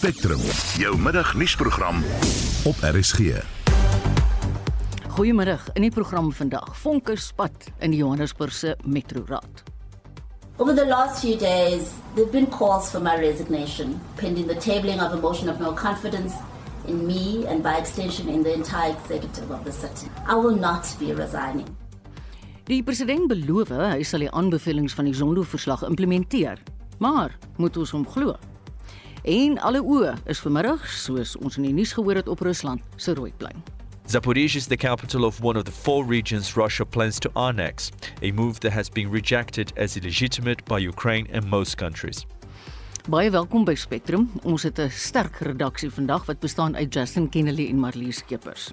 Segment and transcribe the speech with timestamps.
[0.00, 0.40] Spectrum,
[0.80, 1.98] jou middagnuusprogram
[2.64, 3.42] op RSG.
[5.12, 5.58] Goeiemôre.
[5.76, 9.62] In die program vandag, vonke spat in die Johannesburgse metroraad.
[10.56, 15.04] Over the last few days, there have been calls for my resignation, pending the tabling
[15.04, 16.32] of a motion of no confidence
[16.88, 20.08] in me and by extension in the entire executive of the city.
[20.24, 21.68] I will not be resigning.
[22.64, 26.56] Die president beloof hy sal die aanbevelings van die Zondo-verslag implementeer,
[27.04, 28.38] maar moet ons hom glo?
[29.22, 33.12] En alle oë is vanmiddag, soos ons in die nuus gehoor het op Rusland se
[33.14, 33.62] Rooiplein.
[34.08, 37.90] Zaporizhzhia is the capital of one of the four regions Russia plans to annex,
[38.22, 42.26] a move that has been rejected as illegitimate by Ukraine and most countries.
[43.08, 44.30] Baie welkom by Spectrum.
[44.42, 48.72] Ons het 'n sterk redaksie vandag wat bestaan uit Justin Kennedy en Marlies Skeepers.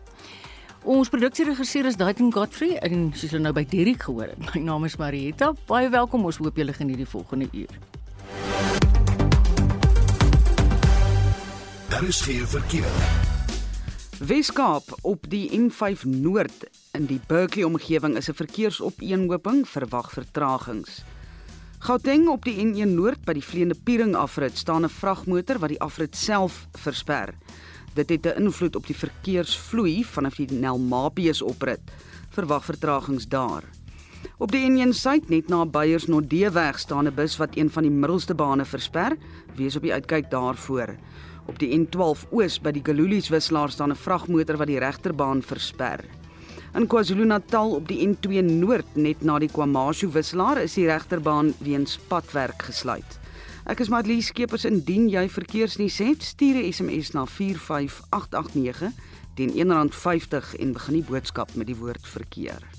[0.84, 4.86] Ons produksieregisseur is Daityn Godfrey en soos julle nou by Derek gehoor het, my naam
[4.86, 5.54] is Marietta.
[5.66, 6.26] Baie welkom.
[6.26, 8.87] Ons hoop julle geniet die volgende uur.
[11.98, 12.94] Daar is geen verkeer.
[14.20, 21.03] Weskaap op die N5 Noord in die Berkeley omgewing is 'n verkeersopeenhoping, verwag vertragings.
[21.80, 25.81] Gauteng op die N1 Noord by die Vleende Piering afrit staan 'n vragmotor wat die
[25.81, 27.34] afrit self versper.
[27.94, 31.81] Dit het 'n invloed op die verkeersvloei vanaf die Nelmapius oprit.
[32.30, 33.64] Verwag vertragings daar.
[34.38, 37.92] Op die N1 Suid net na Beyers Nodeweg staan 'n bus wat een van die
[37.92, 39.18] middelste bane versper.
[39.56, 40.95] Wees op die uitkyk daarvoor.
[41.48, 46.03] Op die N12 Oos by die Galulies wisselaar staan 'n vragmotor wat die regterbaan versper.
[46.76, 51.98] In KwaZulu-Natal op die N2 Noord net na die KwaMashu wisselaar is die regterbaan weens
[52.08, 53.20] padwerk gesluit.
[53.66, 58.92] Ek is Madlie Skeepers indien jy verkeersnuus het, stuur 'n SMS na 45889
[59.36, 62.77] teen R1.50 en begin die boodskap met die woord verkeer.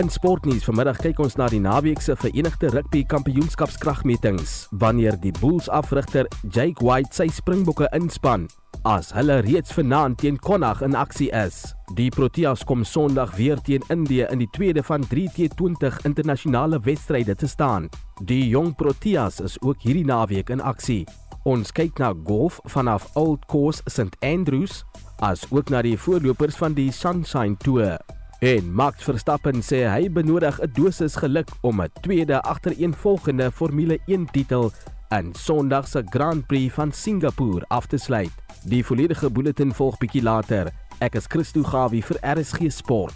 [0.00, 5.66] In sportnuus vanmiddag kyk ons na die naweek se Verenigde Rugby Kampioenskapskragmetings wanneer die Bulls
[5.68, 8.46] afrigter Jake White sy Springbokke inspan
[8.88, 11.74] as hulle reeds vanaand teen Connacht in aksie is.
[11.98, 17.46] Die Proteas kom Sondag weer teen Indië in die tweede van 3T20 internasionale wedstryde te
[17.46, 17.90] staan.
[18.24, 21.04] Die jong Proteas is ook hierdie naweek in aksie.
[21.44, 24.86] Ons kyk na golf vanaf Old Course St Andrews
[25.20, 28.00] as ook na die voorlopers van die Sunshine Tour.
[28.42, 34.26] En Max Verstappen sê hy benodig 'n dosis geluk om 'n tweede agtereenvolgende Formule 1
[34.32, 34.70] titel
[35.10, 38.32] in Sondag se Grand Prix van Singapore af te sluit.
[38.64, 40.72] Die volledige bulletin volg bietjie later.
[40.98, 43.14] Ek is Christo Gawie vir RSG Sport.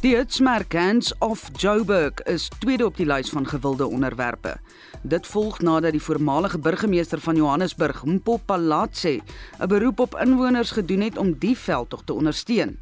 [0.00, 4.58] Die hitsmerk Hands of Joburg is tweede op die lys van gewilde onderwerpe.
[5.04, 9.20] Dit volg nadat die voormalige burgemeester van Johannesburg, Mpo Palatse,
[9.60, 12.78] 'n beroep op inwoners gedoen het om die veldtog te ondersteun.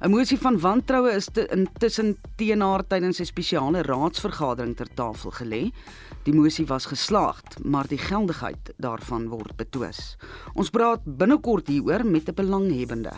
[0.00, 5.30] 'n Mosie van wantroue is te, intussen teen haar tydens 'n spesiale raadsvergadering ter tafel
[5.30, 5.70] gelê.
[6.22, 10.16] Die mosie was geslaagd, maar die geldigheid daarvan word betwis.
[10.54, 13.12] Ons praat binnekort hieroor met 'n belanghebbende.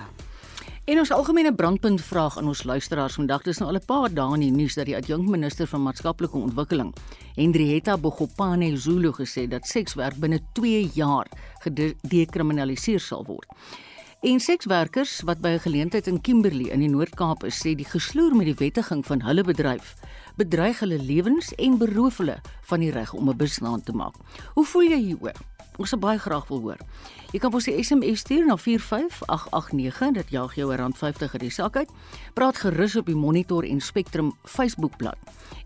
[0.84, 4.34] En ons algemene brandpunt vraag aan ons luisteraars vandag dis nou al 'n paar dae
[4.34, 6.93] in die nuus dat die adjunkminister van maatskaplike ontwikkeling,
[7.34, 11.26] Hendrietta Bogopane Zulu gesê dat sekswerk binne 2 jaar
[11.60, 13.47] gedekriminaliseer sal word.
[14.22, 18.34] En sekswerkers wat by 'n geleentheid in Kimberley in die Noord-Kaap is, sê die gesloer
[18.34, 19.94] met die wettiging van hulle bedryf
[20.37, 24.14] bedreig hulle lewens en beroof hulle van die reg om 'n bestaan te maak.
[24.54, 25.51] Hoe voel jy hieroor?
[25.80, 26.80] Ons sal baie graag wil hoor.
[27.32, 31.76] Jy kan ons 'n SMS stuur na 45889, dit jaag jou R50 uit die sak
[31.76, 31.90] uit.
[32.34, 35.16] Praat gerus op die Monitor en Spectrum Facebookblad.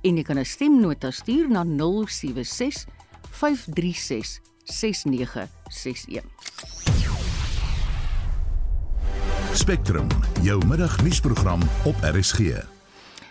[0.02, 2.86] En jy kan 'n stemnota stuur na 076
[3.30, 6.24] 536 6961.
[9.52, 10.06] Spectrum,
[10.42, 12.64] jou middagnuusprogram op RSG.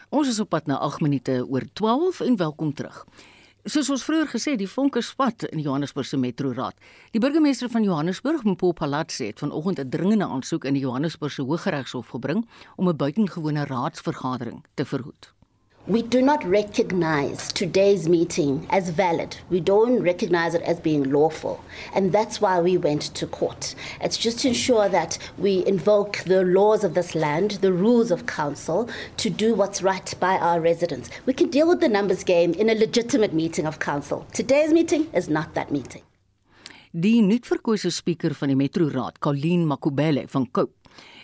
[0.09, 3.05] Ons is op pad na 8 minute oor 12 en welkom terug.
[3.65, 6.75] Soos ons vroeër gesê, die vonke spat in Johannesburg se metroraad.
[7.15, 12.13] Die burgemeester van Johannesburg, Mpo Palatse, het vanoggend 'n dringende aansoek in die Johannesburgse Hooggeregshof
[12.13, 15.34] gebring om 'n buitengewone raadsvergadering te verhoed.
[15.87, 19.37] We do not recognize today's meeting as valid.
[19.52, 21.64] We don't recognize it as being lawful.
[21.93, 23.76] And that's why we went to court.
[24.02, 28.26] It's just to ensure that we invoke the laws of this land, the rules of
[28.26, 31.11] council, to do what's right by our residents.
[31.28, 34.26] We can deal with the numbers game in a legitimate meeting of council.
[34.34, 36.02] Today's meeting is not that meeting.
[36.97, 40.73] Die nuutverkose spreker van die Metroraad, Colleen Makubele van Cope,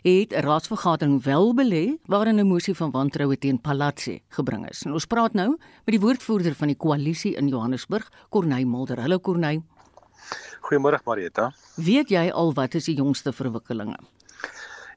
[0.02, 4.84] het 'n raadsvergadering wel belê waarin 'n mosie van wantroue teen Palatsi gebring is.
[4.86, 5.50] En ons praat nou
[5.86, 9.00] met die woordvoerder van die koalisie in Johannesburg, Corneil Mulder.
[9.00, 9.64] Hallo Corneil.
[10.62, 11.54] Goeiemôre Marieta.
[11.76, 13.98] Weet jy al wat is die jongste verwikkelinge?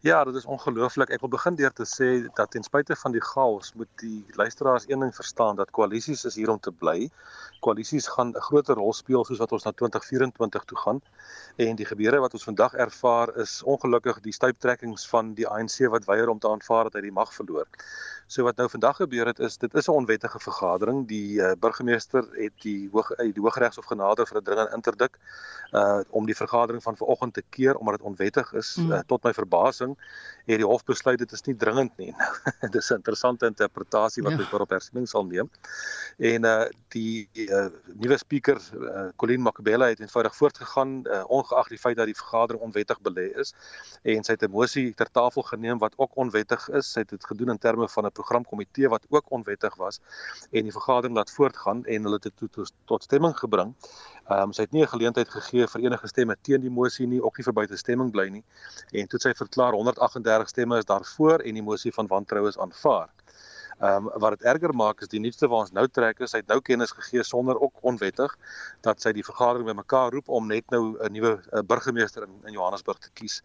[0.05, 1.09] Ja, dit is ongelooflik.
[1.17, 4.85] Ek wil begin deur te sê dat ten spyte van die chaos moet die luisteraars
[4.91, 7.09] een ding verstaan dat koalisies is hier om te bly.
[7.65, 11.01] Koalisies gaan 'n groter rol speel soos wat ons na 2024 toe gaan.
[11.57, 16.05] En die gebeure wat ons vandag ervaar is ongelukkig die stuiptrekkings van die ANC wat
[16.05, 17.67] weier om te aanvaar dat hy die mag verloor.
[18.27, 21.07] So wat nou vandag gebeur het is dit is 'n onwettige vergadering.
[21.09, 25.19] Die uh, burgemeester het die hoog uh, die Hooggeregshof genader vir 'n dringende interdik
[25.73, 28.77] uh om die vergadering van vanoggend te keer omdat dit onwettig is.
[28.77, 28.93] Mm.
[28.93, 29.97] Uh, tot my verbasing
[30.47, 32.15] het die hof besluit dit is nie dringend nie.
[32.61, 34.39] dit is 'n interessante interpretasie wat ja.
[34.39, 35.51] ek waarop hersiening sal neem.
[36.19, 37.67] En uh die uh,
[37.99, 42.63] nuwe spreker uh, Colleen Makubela het eenvoudig voortgegaan uh, ongeag die feit dat die vergadering
[42.63, 43.55] onwettig belê is
[44.03, 46.93] en sy het 'n mosie ter tafel geneem wat ook onwettig is.
[46.93, 50.01] Sy het dit gedoen in terme van 'n programkomitee wat ook onwettig was
[50.51, 53.75] en die vergadering laat voortgaan en hulle dit tot, tot stemming gebring.
[54.25, 57.23] Ehm um, sy het nie 'n geleentheid gegee vir enige stemme teen die mosie nie,
[57.23, 58.45] ook nie vir buite stemming bly nie.
[58.93, 63.11] En toe sy verklaar 138 stemme is daarvoor en die mosie van wantroue is aanvaar.
[63.81, 66.39] Ehm um, wat dit erger maak is die nuutste waar ons nou trek is hy
[66.43, 68.37] het nou kennis gegee sonder ook onwettig
[68.87, 72.99] dat sy die vergadering bymekaar roep om net nou 'n nuwe burgemeester in, in Johannesburg
[72.99, 73.43] te kies.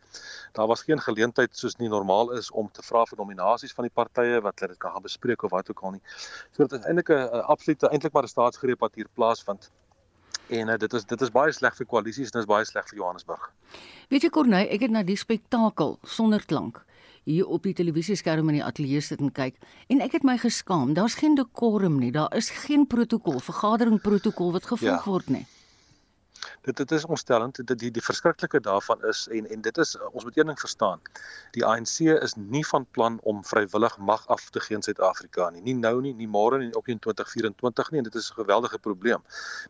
[0.54, 3.94] Daar was geen geleentheid soos nie normaal is om te vra vir nominasies van die
[3.94, 6.02] partye wat hulle dit kan gaan bespreek of wat ook al nie.
[6.52, 9.72] So dit is eintlik 'n absolute eintlik maar 'n staatsgreep wat hier plaasvind.
[10.50, 12.88] En uh, dit is dit is baie sleg vir koalisies en dit is baie sleg
[12.90, 13.52] vir Johannesburg.
[14.10, 16.86] Weet jy Corneil, ek het na die spektakel sonder klank
[17.30, 19.56] hier op die televisieskerm in die ateljee sit en kyk
[19.88, 20.96] en ek het my geskaam.
[20.98, 22.12] Daar's geen dekorum nie.
[22.12, 25.12] Daar is geen protokol, vergadering protokol wat gevolg ja.
[25.12, 25.46] word nie
[26.62, 27.68] dit dit is ontstellend.
[27.68, 31.02] Dit die die verskriklike daarvan is en en dit is ons moet een ding verstaan.
[31.52, 35.62] Die ANC is nie van plan om vrywillig mag af te gee in Suid-Afrika nie.
[35.62, 39.22] Nie nou nie nie môre nie in 2024 nie en dit is 'n geweldige probleem.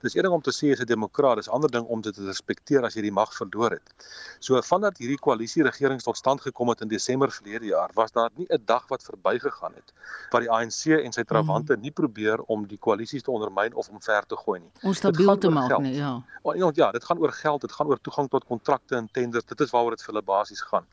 [0.02, 2.26] Dis een ding om te sê as 'n demokraat dis ander ding om dit te
[2.26, 3.94] respekteer as jy die mag verloor het.
[4.40, 8.30] So vandat hierdie koalisie regering tot stand gekom het in Desember verlede jaar was daar
[8.36, 9.94] nie 'n dag wat verbygegaan het
[10.32, 11.82] wat die ANC en sy trawante mm.
[11.82, 14.72] nie probeer om die koalisies te ondermyn of om ver te gooi nie.
[14.82, 16.22] Onstabiel te maak nie ja
[16.64, 19.46] want ja, dit gaan oor geld, dit gaan oor toegang tot kontrakte en tenders.
[19.46, 20.86] Dit is waaroor dit vir hulle basies gaan.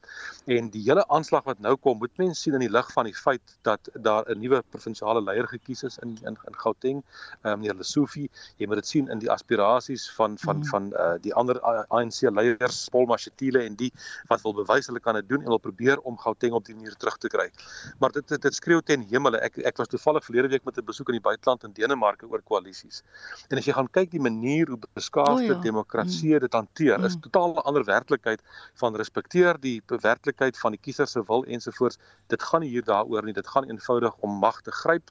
[0.46, 3.14] En die hele aanslag wat nou kom, moet mense sien in die lig van die
[3.14, 7.02] feit dat daar 'n nuwe provinsiale leier gekies is in in, in Gauteng,
[7.42, 8.30] um, meneer Lesofie.
[8.56, 10.64] Jy moet dit sien in die aspirasies van van mm.
[10.64, 13.92] van uh die ander ANC leiers, Paul Mashatile en die
[14.28, 16.94] wat wil bewys hulle kan dit doen en wil probeer om Gauteng op die manier
[16.94, 17.50] terug te kry.
[17.98, 19.38] Maar dit dit, dit skreeu ten hemele.
[19.38, 22.42] Ek ek was toevallig verlede week met 'n besoek in die buiteland in Denemarke oor
[22.42, 23.02] koalisies.
[23.50, 27.16] En as jy gaan kyk die manier hoe beskaafde oh ja demokrasie dit hanteer is
[27.16, 27.20] mm.
[27.20, 28.42] totaal 'n ander werklikheid
[28.74, 33.24] van respekteer die werklikheid van die kiezer se wil ensovoorts dit gaan nie hier daaroor
[33.24, 35.10] nie dit gaan eenvoudig om mag te gryp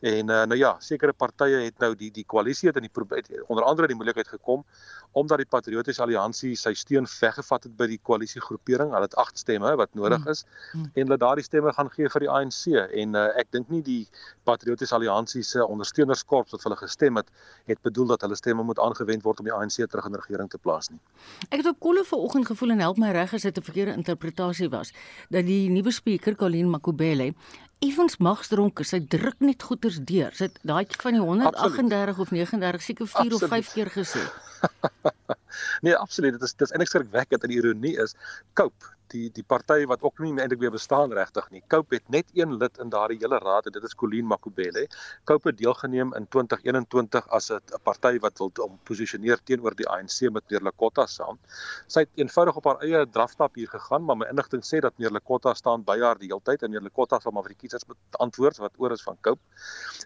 [0.00, 3.64] en uh, nou ja sekere partye het nou die die koalisie het in die onder
[3.64, 4.64] andere die moontlikheid gekom
[5.12, 9.74] omdat die patriotiese alliansie sy steun weggevat het by die koalisiegroepering hulle het 8 stemme
[9.80, 10.30] wat nodig mm.
[10.30, 10.90] is mm.
[10.94, 14.00] en hulle daardie stemme gaan gee vir die ANC en uh, ek dink nie die
[14.44, 17.30] patriotiese alliansie se ondersteunerskorps wat hulle gestem het
[17.70, 20.58] het bedoel dat hulle stemme moet aangewend word om die ANC terug in regering te
[20.58, 21.00] plaas nie.
[21.48, 24.68] Ek het op kolle vanoggend gevoel en help my reg as dit 'n verkeerde interpretasie
[24.68, 24.92] was
[25.30, 27.34] dat die nuwe spreker Colleen Makubele
[27.78, 28.88] effens magsdronk is.
[28.88, 30.34] Sy druk net goeters deur.
[30.34, 32.18] Sy het daai van die 138 absoluut.
[32.18, 33.42] of 39 seker 4 absoluut.
[33.42, 34.22] of 5 keer gesê.
[35.80, 36.32] nee, absoluut.
[36.32, 38.14] Dit is dit is eintlik skrikwekkend dat die ironie is.
[38.54, 41.62] Cope die die party wat ook nie eintlik weer bestaan regtig nie.
[41.72, 44.86] Cope het net een lid in daardie hele raad en dit is Colleen Makubele.
[45.28, 50.30] Cope het deelgeneem in 2021 as 'n party wat wil om posisioneer teenoor die ANC
[50.30, 51.38] met meneer Lekotta saam.
[51.86, 55.12] Sy het eenvoudig op haar eie drafstap hier gegaan, maar my inligting sê dat meneer
[55.12, 57.84] Lekotta staan by haar die hele tyd en meneer Lekotta sal maar vir die kiesers
[58.10, 59.42] antwoord wat oor is van Cope.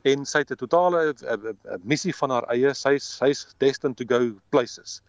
[0.02, 1.14] En sy het 'n totale
[1.82, 2.74] missie van haar eie.
[2.74, 5.02] Sy's sy's destined to go places.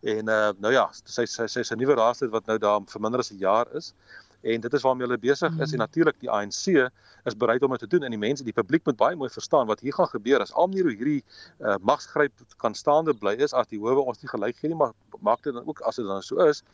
[0.00, 3.20] En uh nou ja, sy sy sy's 'n nuwe raadslid wat nou daar vir minder
[3.20, 3.94] as 'n jaar is.
[4.42, 5.60] En dit is waarmee hulle besig is mm.
[5.60, 5.78] en mhm.
[5.78, 6.90] natuurlik die ANC
[7.24, 9.66] is bereid om dit te doen en die mense, die publiek moet baie mooi verstaan
[9.66, 11.22] wat hier gaan gebeur as al manier hoe hierdie
[11.60, 14.92] uh magsgryp kan staande bly is as die howe ons nie gelyk gee nie, maar
[15.20, 16.64] maak dit dan ook as dit dan so is.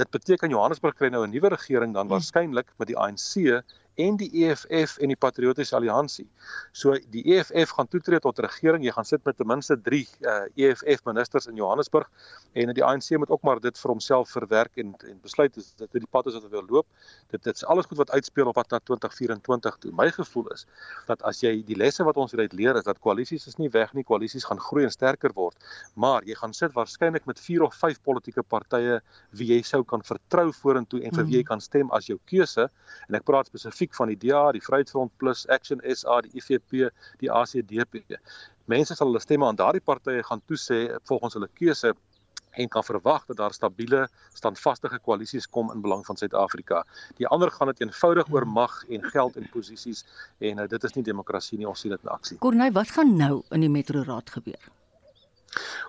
[0.00, 2.12] Dit beteken Johannesburg kry nou 'n nuwe regering dan mm.
[2.16, 3.62] waarskynlik met die ANC
[4.04, 6.26] en die EFF en die Patriotiese Alliansie.
[6.72, 8.84] So die EFF gaan toetree tot regering.
[8.86, 12.08] Jy gaan sit met ten minste 3 uh, EFF ministers in Johannesburg
[12.58, 15.92] en die ANC moet ook maar dit vir homself verwerk en en besluit is dit
[16.00, 16.86] die pad is wat hulle wil loop.
[17.30, 19.92] Dit dit is alles goed wat uitspeel op wat na 2024 toe.
[19.96, 20.66] My gevoel is
[21.06, 23.92] dat as jy die lesse wat ons hieruit leer is dat koalisies is nie weg
[23.94, 25.56] nie, koalisies gaan groei en sterker word,
[25.94, 29.00] maar jy gaan sit waarskynlik met 4 of 5 politieke partye
[29.36, 31.50] wie jy sou kan vertrou vorentoe en vir wie jy mm.
[31.52, 32.66] kan stem as jou keuse
[33.08, 36.90] en ek praat spesifiek spesifiek van die DA, die Vryheidsfront Plus, Action SA, die IFP,
[37.20, 38.18] die ACDP.
[38.66, 41.94] Mense sal hulle stemme aan daardie partye gaan toesê volgens hulle keuse
[42.58, 46.84] en kan verwag dat daar stabiele, standvaste koalisies kom in belang van Suid-Afrika.
[47.16, 50.04] Die ander gaan dit eenvoudig oor mag en geld en posisies
[50.40, 52.38] en uh, dit is nie demokrasie nie, ons sien dit in aksie.
[52.38, 54.70] Corneil, wat gaan nou in die Metro Raad gebeur?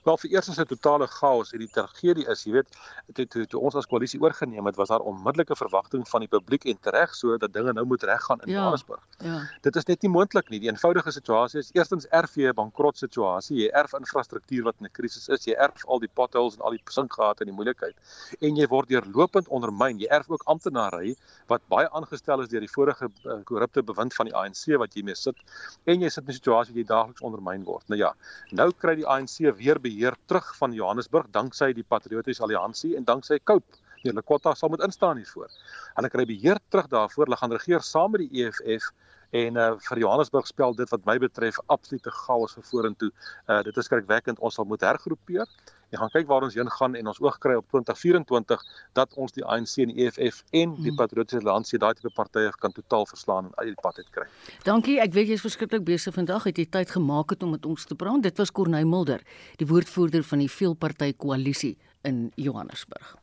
[0.03, 1.51] Wel vir eers is dit totale chaos.
[1.53, 2.77] Hierdie tragedie is, jy weet,
[3.13, 6.65] toe toe to ons as koalisie oorgeneem het, was daar onmiddellike verwagting van die publiek
[6.65, 9.03] en reg so dat dinge nou moet reggaan in ja, Johannesburg.
[9.24, 9.41] Ja.
[9.62, 10.60] Dit is net nie moontlik nie.
[10.60, 14.86] Die eenvoudige situasie is eerstens erf jy 'n bankrot situasie, jy erf infrastruktuur wat in
[14.86, 17.96] 'n krisis is, jy erf al die potholes en al die sinkgate en die moeilikheid
[18.41, 20.00] en jy word deurlopend ondermyn.
[20.00, 21.15] Jy erf ook amptenare
[21.48, 25.03] wat baie aangestel is deur die vorige uh, korrupte bewind van die ANC wat jy
[25.03, 25.38] mee sit
[25.86, 27.88] en jy sit in 'n situasie waar jy daagliks ondermyn word.
[27.89, 28.13] Nou ja,
[28.51, 33.39] nou kry die ANC weer beheer terug van Johannesburg danksy die Patriotiese Alliansie en danksy
[33.43, 33.79] Cope.
[34.01, 35.50] Die Lekota sal moet instaan hiervoor.
[35.96, 37.29] Hulle kry beheer terug daarvoor.
[37.29, 38.89] Hulle gaan regeer saam met die EFF
[39.31, 43.12] en uh, vir Johannesburg spel dit wat my betref absolute chaos vir vorentoe.
[43.48, 44.41] Uh, dit is skrikwekkend.
[44.43, 45.48] Ons sal moet hergroepeer
[45.91, 48.63] en gaan kyk waar ons heen gaan en ons oog kry op 2024
[48.98, 51.00] dat ons die ANC en die EFF en die hmm.
[51.00, 54.27] Patriotiese Alliansie daai tipe partye kan totaal verslaan en uit die pad uit kry.
[54.67, 55.00] Dankie.
[55.03, 56.48] Ek weet jy is verskriklik besig vandag.
[56.48, 58.24] Het jy tyd gemaak het om met ons te praat?
[58.24, 59.24] Dit was Corneil Mulder,
[59.60, 61.75] die woordvoerder van die veelpartytjie koalisie
[62.07, 63.17] in Johannesburg.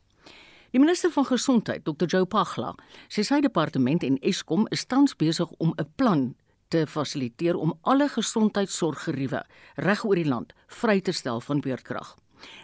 [0.69, 2.05] Die minister van gesondheid, Dr.
[2.05, 2.75] Joe Pagla,
[3.09, 6.35] sê sy departement en Eskom is tans besig om 'n plan
[6.69, 9.43] te fasiliteer om alle gesondheidsorggeriewe
[9.75, 12.15] reg oor die land vry te stel van beurtkrag.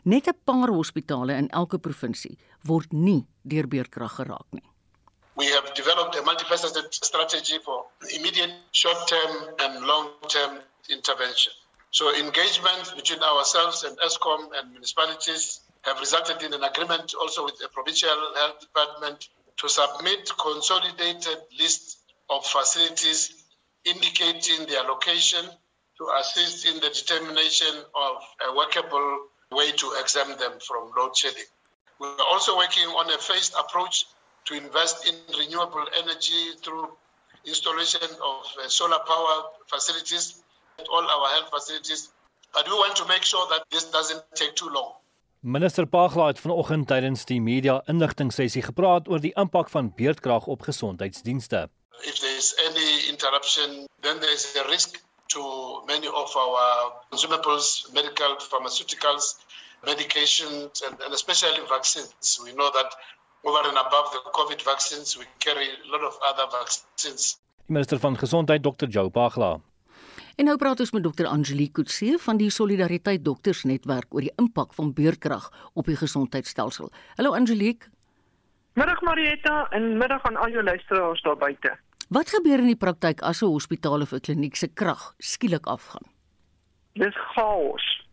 [0.04, 4.64] Net 'n paar hospitale in elke provinsie word nie deur beurtkrag geraak nie.
[5.36, 11.54] We have developed a multifaceted strategy for immediate, short-term and long-term intervention.
[11.92, 17.58] So engagement between ourselves and Eskom and municipalities have resulted in an agreement also with
[17.60, 23.46] the provincial health department to submit consolidated list of facilities
[23.86, 25.46] indicating their location
[25.98, 28.16] to assist in the determination of
[28.48, 31.50] a workable way to exempt them from load shedding.
[32.00, 34.06] We are also working on a phased approach
[34.46, 36.90] to invest in renewable energy through
[37.46, 39.36] installation of uh, solar power
[39.68, 40.44] facilities
[40.80, 42.12] at all our health facilities.
[42.54, 44.94] But we want to make sure that this doesn't take too long.
[45.40, 50.48] Minister Pagla het vanoggend tydens die media inligting sessie gepraat oor die impak van beerdkrag
[50.50, 51.68] op gesondheidsdienste.
[52.02, 55.42] If there is any interruption, then there is a risk to
[55.88, 59.36] many of our consumables, medical pharmaceuticals,
[59.86, 62.40] medications and, and especially vaccines.
[62.44, 62.90] We know that
[63.44, 67.38] over and above the COVID vaccines, we carry a lot of other vaccines.
[67.66, 68.88] Die minister van gesondheid Dr.
[68.88, 69.60] Joe Pagla
[70.36, 74.74] En nou praat ons met dokter Angelique Kutse van die Solidariteit Doktersnetwerk oor die impak
[74.76, 76.92] van beurkrag op die gesondheidstelsel.
[77.16, 77.88] Hallo Angelique.
[78.76, 81.72] Middag Marietta en middag aan al jou luisteraars daar buite.
[82.08, 86.06] Wat gebeur in die praktyk as 'n hospitaal of 'n kliniek se krag skielik afgaan?
[86.94, 88.04] Dis chaos.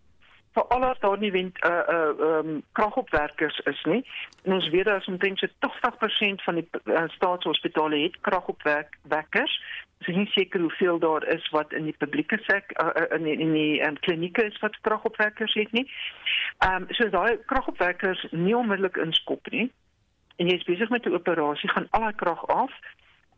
[0.54, 4.04] Vir al wat daar nie wind uh uh um kragopwerkers is nie.
[4.44, 9.60] En ons weet daar is omtrent so 80% van die uh, staatshospitale het kragopwerkers
[10.02, 13.36] Ek is nie seker hoeveel daar is wat in die publieke sek uh, in die,
[13.38, 15.84] in die um, klinieke is wat kragopwekkers het nie.
[16.58, 19.68] Ehm um, so daai kragopwekkers nie onmiddellik inskop nie.
[20.42, 22.74] En jy is besig met 'n operasie gaan al daai krag af.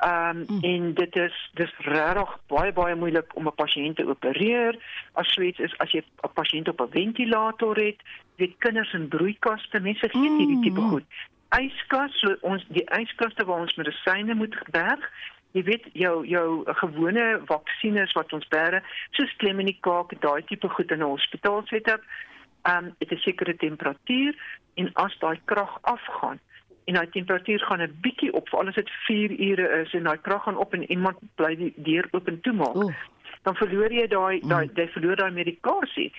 [0.05, 0.63] Ehm um, mm.
[0.63, 4.77] en dit is dis regtig baie baie moeilik om 'n pasiënt te opereer.
[5.13, 8.01] As suits is as jy 'n pasiënt op 'n ventilator het,
[8.37, 10.39] weet kinders in broeikaste, mense gee mm.
[10.39, 11.07] hierdie tipe goed.
[11.55, 15.11] Yskas, so ons die yskaste waar ons medisyne moet berg
[15.55, 16.47] jy weet jou jou
[16.81, 18.83] gewone vaksines wat ons bære
[19.17, 22.03] soos klem in die kaak daai tipe goed in 'n hospitaal setup
[22.73, 24.35] um dit is sekere temperatuur
[24.75, 26.41] en as daai krag afgaan
[26.85, 30.21] en daai temperatuur gaan 'n bietjie op vir alles dit 4 ure is en daai
[30.21, 32.95] krag gaan op en iemand bly die deur oop en toe maak oh.
[33.43, 34.73] dan verloor jy daai daai mm.
[34.75, 36.13] jy verloor daai medikasie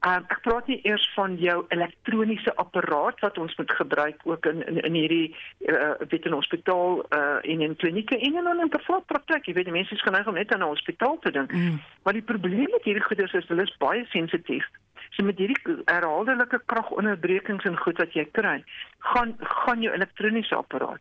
[0.00, 4.62] Um, ek praat nie eers van jou elektroniese apparaat wat ons moet gebruik ook in
[4.64, 5.26] in, in hierdie
[5.68, 9.44] uh, weet in hospitaal uh, en in klinieke en in 'n privaat praktyk.
[9.44, 11.52] Jy weet die mense is geneig om net aan 'n hospitaal te dink.
[11.52, 11.82] Mm.
[12.02, 14.64] Maar die probleem met hierdie goeders is hulle is baie sensitief.
[15.10, 18.64] So met hierdie herhaaldelike kragonderbrekings en goed wat jy kry,
[18.98, 21.00] gaan gaan jou elektroniese apparaat.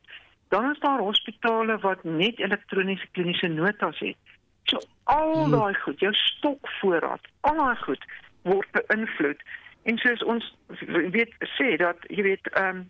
[0.50, 4.18] Dan is daar hospitale wat net elektroniese kliniese notas het.
[4.64, 5.52] So al mm.
[5.52, 8.04] daai goed, jou stokvoorraad, al daai goed
[8.42, 9.42] word beïnvloed.
[9.84, 10.56] En soos ons
[11.16, 12.90] weet sê dat jy weet ehm um,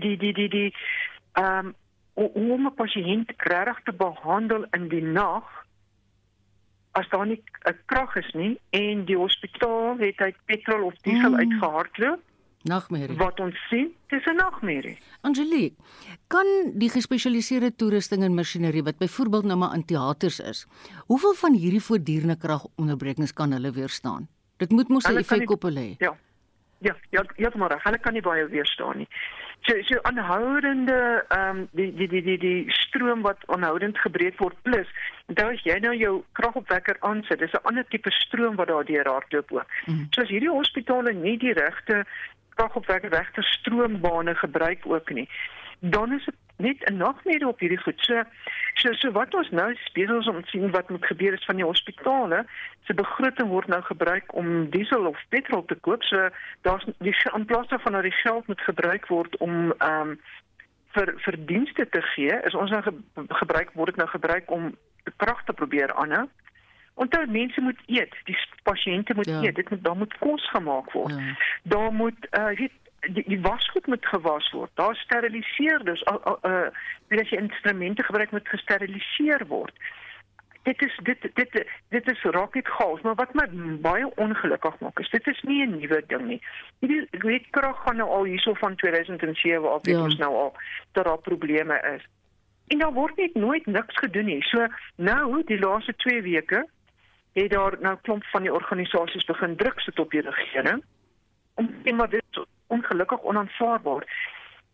[0.00, 0.74] die die die die
[1.32, 1.74] ehm um,
[2.18, 5.46] om 'n pasiënt reg te behandel in die nag
[6.98, 11.30] as daar nie 'n krag is nie en die hospitaal het hy petrol of diesel
[11.30, 11.38] mm.
[11.38, 12.22] uitgehardloop
[12.62, 13.16] Nagmerrie.
[13.16, 14.98] Wat ons sien, dis 'n nagmerrie.
[15.20, 15.76] Angelique,
[16.26, 20.66] kan die gespesialiseerde toerusting en masjinerie wat byvoorbeeld nou maar in teaters is,
[21.06, 24.28] hoeveel van hierdie voortdurende kragonderbrekings kan hulle weerstaan?
[24.58, 25.94] Dit moet mos 'n effek op hulle hê.
[25.98, 26.16] Ja.
[26.80, 29.08] Ja, ja, ja, maar hulle kan nie baie weerstaan nie.
[29.66, 34.56] So so aanhoudende ehm um, die, die die die die stroom wat aanhoudend gebreek word
[34.62, 34.86] plus
[35.26, 39.08] onthou as jy nou jou kragopwekker aansit, dis 'n ander tipe stroom wat daar deur
[39.08, 39.66] hardloop ook.
[39.86, 40.06] Mm.
[40.10, 42.04] So as hierdie hospitale nie die regte
[42.54, 45.28] kragopwekker regte stroombane gebruik ook nie,
[45.80, 48.00] dan is dit net 'n nagmerrie op hierdie goed.
[48.00, 48.22] So
[48.74, 51.56] so so wat ons nou besig is om te sien wat moet gebeur is van
[51.56, 52.46] die hospitale
[52.84, 56.02] se begroting word nou gebruik om diesel of petrol te koop.
[56.02, 56.28] So
[56.62, 60.20] daar's die in plaas daarvan dat die geld moet gebruik word om ehm um,
[60.96, 62.92] vir vir dienste te gee, is ons nou ge,
[63.28, 64.74] gebruik word dit nou gebruik om
[65.16, 66.26] krag te probeer aanhou.
[66.94, 69.42] Onthou mense moet eet, die pasiënte moet ja.
[69.42, 71.14] eet, dit moet daar moet kos gemaak word.
[71.14, 71.36] Ja.
[71.62, 74.70] Daar moet uh weet die, die wasgoed moet gewas word.
[74.74, 76.68] Daar steriliseer dus al uh
[77.08, 79.72] as jy instrumente gebruik moet gesteriliseer word.
[80.62, 83.46] Dit is dit dit dit is raak net chaos, maar wat my
[83.80, 86.40] baie ongelukkig maak is dit is nie 'n nuwe ding nie.
[86.78, 90.06] Hierdie weet krag gaan nou al hierso van 2007 af, dit ja.
[90.06, 90.52] is nou al
[90.92, 92.06] dat daar probleme is.
[92.66, 94.42] En daar word net nooit niks gedoen nie.
[94.42, 96.66] So nou die laaste 2 weke
[97.32, 100.84] het daar nou klomp van die organisasies begin druk sit op die regering
[101.54, 104.06] om en maar dit ongelukkig onaanvaarbaar.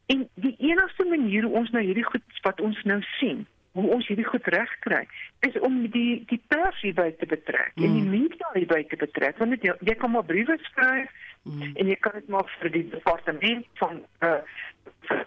[0.07, 4.07] En die enigste manier hoe ons nou hierdie goed wat ons nou sien, hoe ons
[4.07, 5.07] hierdie goed regkry,
[5.47, 7.85] is om die die pers hierby te betrek mm.
[7.85, 8.11] en die mm.
[8.11, 9.39] media hierby te betrek.
[9.41, 11.11] Want jy, jy kan maar briewe skryf
[11.43, 11.73] mm.
[11.73, 15.23] en jy kan dit maar vir die departement van eh uh,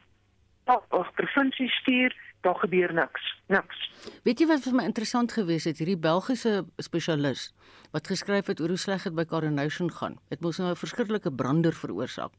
[0.67, 3.33] of provinsie stuur daar gebeur niks.
[3.47, 3.77] Niks.
[4.23, 7.51] Weet jy wat vir my interessant gewees het, hierdie Belgiese spesialis
[7.95, 10.17] wat geskryf het oor hoe sleg dit by Coronation gaan.
[10.29, 12.31] Dit moes nou 'n verskriklike brander veroorsaak.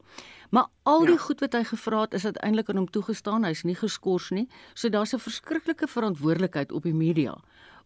[0.51, 1.25] Maar al die ja.
[1.25, 3.43] goed wat hy gevra het, is uiteindelik aan hom toegestaan.
[3.43, 4.47] Hy's nie geskort nie.
[4.73, 7.37] So daar's 'n verskriklike verantwoordelikheid op die media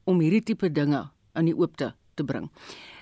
[0.04, 2.52] om hierdie tipe dinge aan die oop te te bring.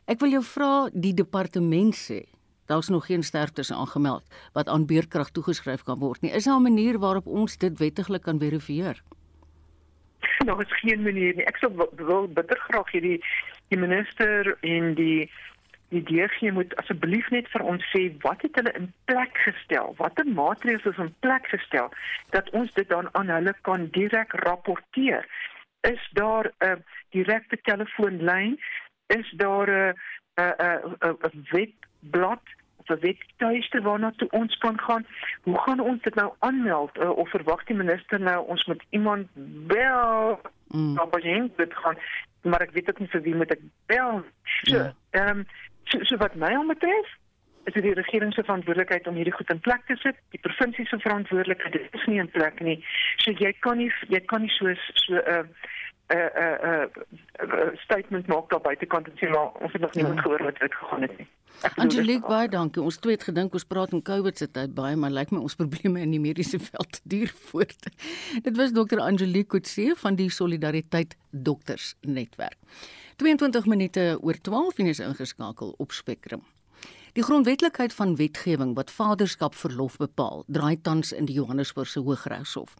[0.05, 2.25] Ek wil jou vra die departement sê
[2.71, 4.23] daar's nog geen sterftes aangemeld
[4.53, 6.31] wat aan beerkrag toegeskryf kan word nie.
[6.31, 9.01] Is daar 'n manier waarop ons dit wettiglik kan verifieer?
[10.45, 11.45] Daar is geen manier nie.
[11.45, 13.23] Ek sou wil bitter graag hierdie
[13.67, 15.31] die minister en die
[15.91, 19.93] die DG moet asseblief net vir ons sê wat het hulle in plek gestel?
[19.97, 21.91] Watter maatreëls is in plek gestel
[22.29, 25.27] dat ons dit dan aan hulle kan direk rapporteer?
[25.81, 28.59] Is daar 'n uh, direkte telefoonlyn?
[29.07, 29.93] Is daar 'n
[30.39, 32.45] 'n 'n webblad
[32.81, 35.05] of 'n webtuiste waarna toe ons kan gaan.
[35.43, 39.27] Hoe gaan ons dit nou aanmeld uh, of verwag die minister nou ons moet iemand
[39.75, 40.41] bel?
[40.67, 40.93] Mm.
[40.93, 41.97] Maar jy dit gaan
[42.41, 44.21] maar ek weet ook nie vir wie moet ek bel.
[44.43, 44.93] So, ja.
[45.09, 45.31] ehm ja.
[45.31, 45.45] um,
[45.83, 47.09] so, so wat my betref,
[47.69, 50.17] is dit die regering se verantwoordelikheid om hierdie goed in plek te sit.
[50.33, 52.79] Die provinsie se verantwoordelikheid is nie in plek nie.
[53.21, 55.45] So jy kan nie jy kan nie so so 'n uh,
[56.11, 56.89] 'n 'n
[57.43, 60.21] uh, statement maak daar buitekant en sê maar ons het nog nie ja.
[60.21, 61.27] gehoor wat dit gegaan het nie.
[61.75, 62.81] Angelique baie dankie.
[62.81, 65.55] Ons twee het gedink ons praat in COVID se tyd baie, maar lyk my ons
[65.61, 67.89] probleme in die mediese veld duur voort.
[68.43, 72.57] Dit was dokter Angelique Kutse van die Solidariteit Dokters Netwerk.
[73.21, 76.41] 22 minute oor 12 en is ingeskakel op Spectrum.
[77.11, 82.77] Die grondwetlikheid van wetgewing wat vaderskapverlof bepaal, draai tans in die Johannesburgse Hooggeregshof.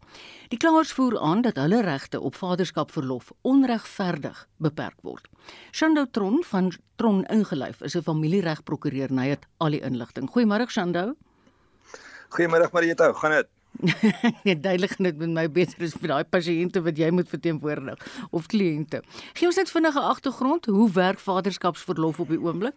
[0.54, 5.28] Die klaers voer aan dat hulle regte op vaderskapverlof onregverdig beperk word.
[5.76, 10.30] Shando Tron van Tron ingelyf is 'n familieregprokureur en hy het al die inligting.
[10.32, 11.16] Goeiemôre Shando.
[12.30, 13.48] Goeiemôre Marita, gaan dit?
[14.44, 18.00] nee, duidelik net met my beter is vir daai pasiënte wat jy moet verteenwoordig
[18.32, 19.04] of kliënte.
[19.34, 22.76] Gee ons net vinnige agtergrond, hoe werk vaderskapsverlof op die oomblik?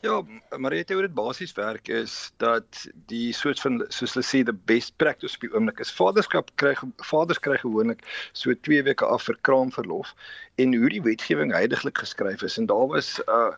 [0.00, 4.54] Ja, het oor dit basies werk is dat die soort van soos hulle sê the
[4.70, 6.76] best practice op die oomblik is vaderskap kry
[7.10, 10.12] vaders kry gewoonlik so 2 weke af vir kraamverlof
[10.62, 12.58] en hoe die wetgewing heidaglik geskryf is.
[12.62, 13.50] En daar was uh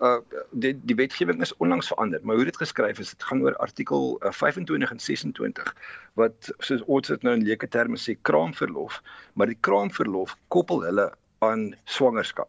[0.00, 3.56] uh die die wetgewing is onlangs verander maar hoe dit geskryf is dit gaan oor
[3.56, 5.74] artikel uh, 25 en 26
[6.22, 9.02] wat soos ons dit nou in leuke terme sê kraamverlof.
[9.34, 11.12] Maar die kraamverlof koppel hulle
[11.44, 12.48] aan swangerskap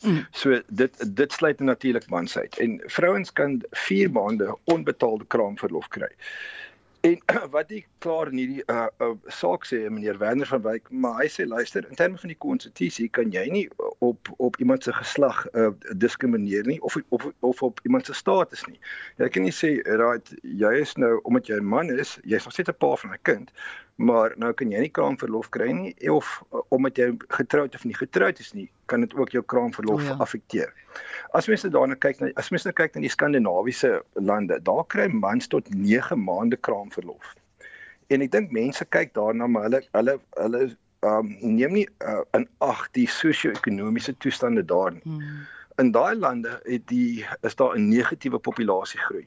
[0.00, 0.26] Mm.
[0.30, 6.08] So dit dit sluit natuurlik mans uit en vrouens kan 4 maande onbetaalde kraamverlof kry.
[7.00, 7.20] En
[7.54, 11.28] wat ek klaar in hierdie uh, uh saak sê meneer Werner van Wyk, maar hy
[11.32, 13.66] sê luister, in terme van die konstitusie kan jy nie
[14.04, 15.70] op op iemand se geslag uh
[16.04, 18.80] diskrimineer nie of of of op iemand se status nie.
[19.20, 22.56] Jy kan nie sê right, jy is nou omdat jy 'n man is, jy's nog
[22.56, 23.52] steeds 'n pa van 'n kind,
[24.00, 27.96] maar nou kan jy nie kraamverlof kry nie of uh, omdat jy getroud of nie
[27.96, 30.16] getroud is nie, kan dit ook jou kraamverlof oh, ja.
[30.24, 30.72] affekteer.
[31.36, 35.10] As mens daarna kyk na as mens nou kyk na die skandinawiese lande, daar kry
[35.12, 37.34] mans tot 9 maande kraamverlof.
[38.10, 40.62] En ek dink mense kyk daarna maar hulle hulle hulle
[41.06, 45.04] um neem nie uh, in ag die sosio-ekonomiese toestande daar nie.
[45.04, 45.44] Hmm.
[45.80, 49.26] In daai lande het die is daar 'n negatiewe populasiegroei.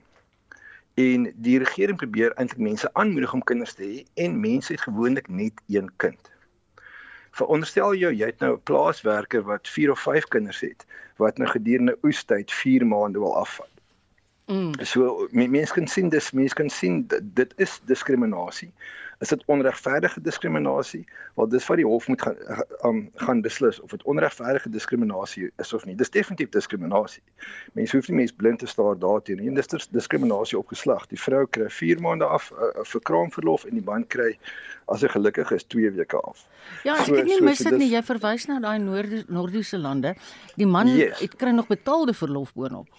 [0.94, 5.28] En die regering probeer eintlik mense aanmoedig om kinders te hê en mense het gewoonlik
[5.28, 6.32] net een kind.
[7.34, 10.86] Veronderstel jou jy het nou 'n plaaswerker wat 4 of 5 kinders het
[11.18, 13.70] wat nou gedurende oestyd 4 maande wil afvat.
[14.46, 14.74] Mm.
[14.84, 18.72] So mense kan sien dis mense kan sien dit, dit is diskriminasie
[19.24, 21.04] is dit onregverdige diskriminasie?
[21.36, 22.36] Wel dis wat die hof moet gaan
[22.88, 25.96] um, gaan beslis of dit onregverdige diskriminasie is of nie.
[25.96, 27.24] Dis definitief diskriminasie.
[27.78, 29.54] Mense hoef nie mens blind te staar daarteen nie.
[29.56, 33.86] Dis diskriminasie op geslag die vrou kry 4 maande af uh, vir kraamverlof en die
[33.86, 34.34] man kry
[34.92, 36.44] as hy gelukkig is 2 weke af.
[36.84, 39.24] Ja as so, ek nie so, mis dit so, nie jy verwys na daai noorde
[39.32, 40.18] noordiese lande.
[40.60, 41.24] Die man yes.
[41.24, 42.92] het kry nog betaalde verlof boonop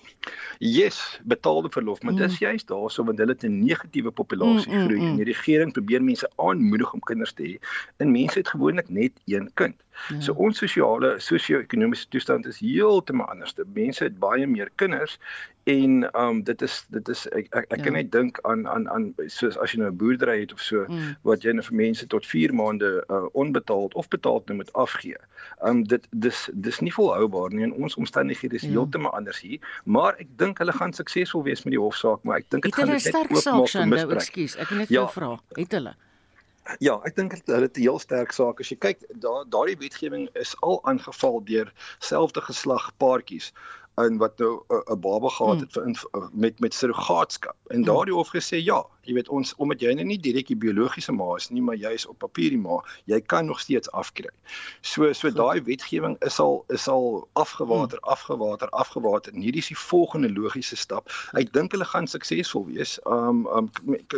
[0.58, 2.18] yes betaalde verlof maar mm.
[2.18, 5.10] dis juist daarso want hulle het 'n negatiewe populasie mm, mm, groei mm, mm.
[5.10, 7.54] en die regering probeer mense aanmoedig om kinders te hê.
[7.96, 9.76] En mense het gewoonlik net een kind.
[10.08, 10.20] Ja.
[10.20, 13.54] So ons sosiale sosio-ekonomiese toestand is heeltemal anders.
[13.74, 15.18] Mense het baie meer kinders
[15.64, 17.82] en um dit is dit is ek ek, ek ja.
[17.84, 20.84] kan net dink aan aan aan soos as jy nou 'n boerdery het of so
[20.84, 21.16] mm.
[21.22, 25.16] wat jy net vir mense tot 4 maande uh, onbetaald of betaald nou moet afgee.
[25.64, 28.76] Um dit dis dis nie volhoubaar nie en ons omstandighede is ja.
[28.76, 32.50] heeltemal anders hier, maar ek dink hulle gaan suksesvol wees met die hofsaak, maar ek
[32.50, 34.20] dink dit gaan net oopmaak vir misbruik.
[34.20, 35.08] Ekskuus, ek wil net ja.
[35.08, 35.96] vra, het hulle
[36.80, 38.60] Ja, ek dink hulle het 'n heel sterk saak.
[38.60, 43.52] As jy kyk, daar daardie wetgewing is al aangeval deur selfde geslag paartjies
[43.96, 45.96] in wat nou 'n baba gehad het hmm.
[45.96, 47.56] vir met met surrogaatskap.
[47.66, 47.84] En hmm.
[47.84, 51.34] daardie hof gesê ja, jy weet ons omdat jy nou nie direk die biologiese ma
[51.38, 54.30] is nie, maar jy is op papier die ma, jy kan nog steeds afkry.
[54.82, 58.12] So so daai wetgewing is al is al afgewater, hmm.
[58.14, 59.34] afgewater, afgewater.
[59.34, 61.12] En hierdie is die volgende logiese stap.
[61.38, 62.96] Ek dink hulle gaan suksesvol wees.
[63.04, 63.70] Um um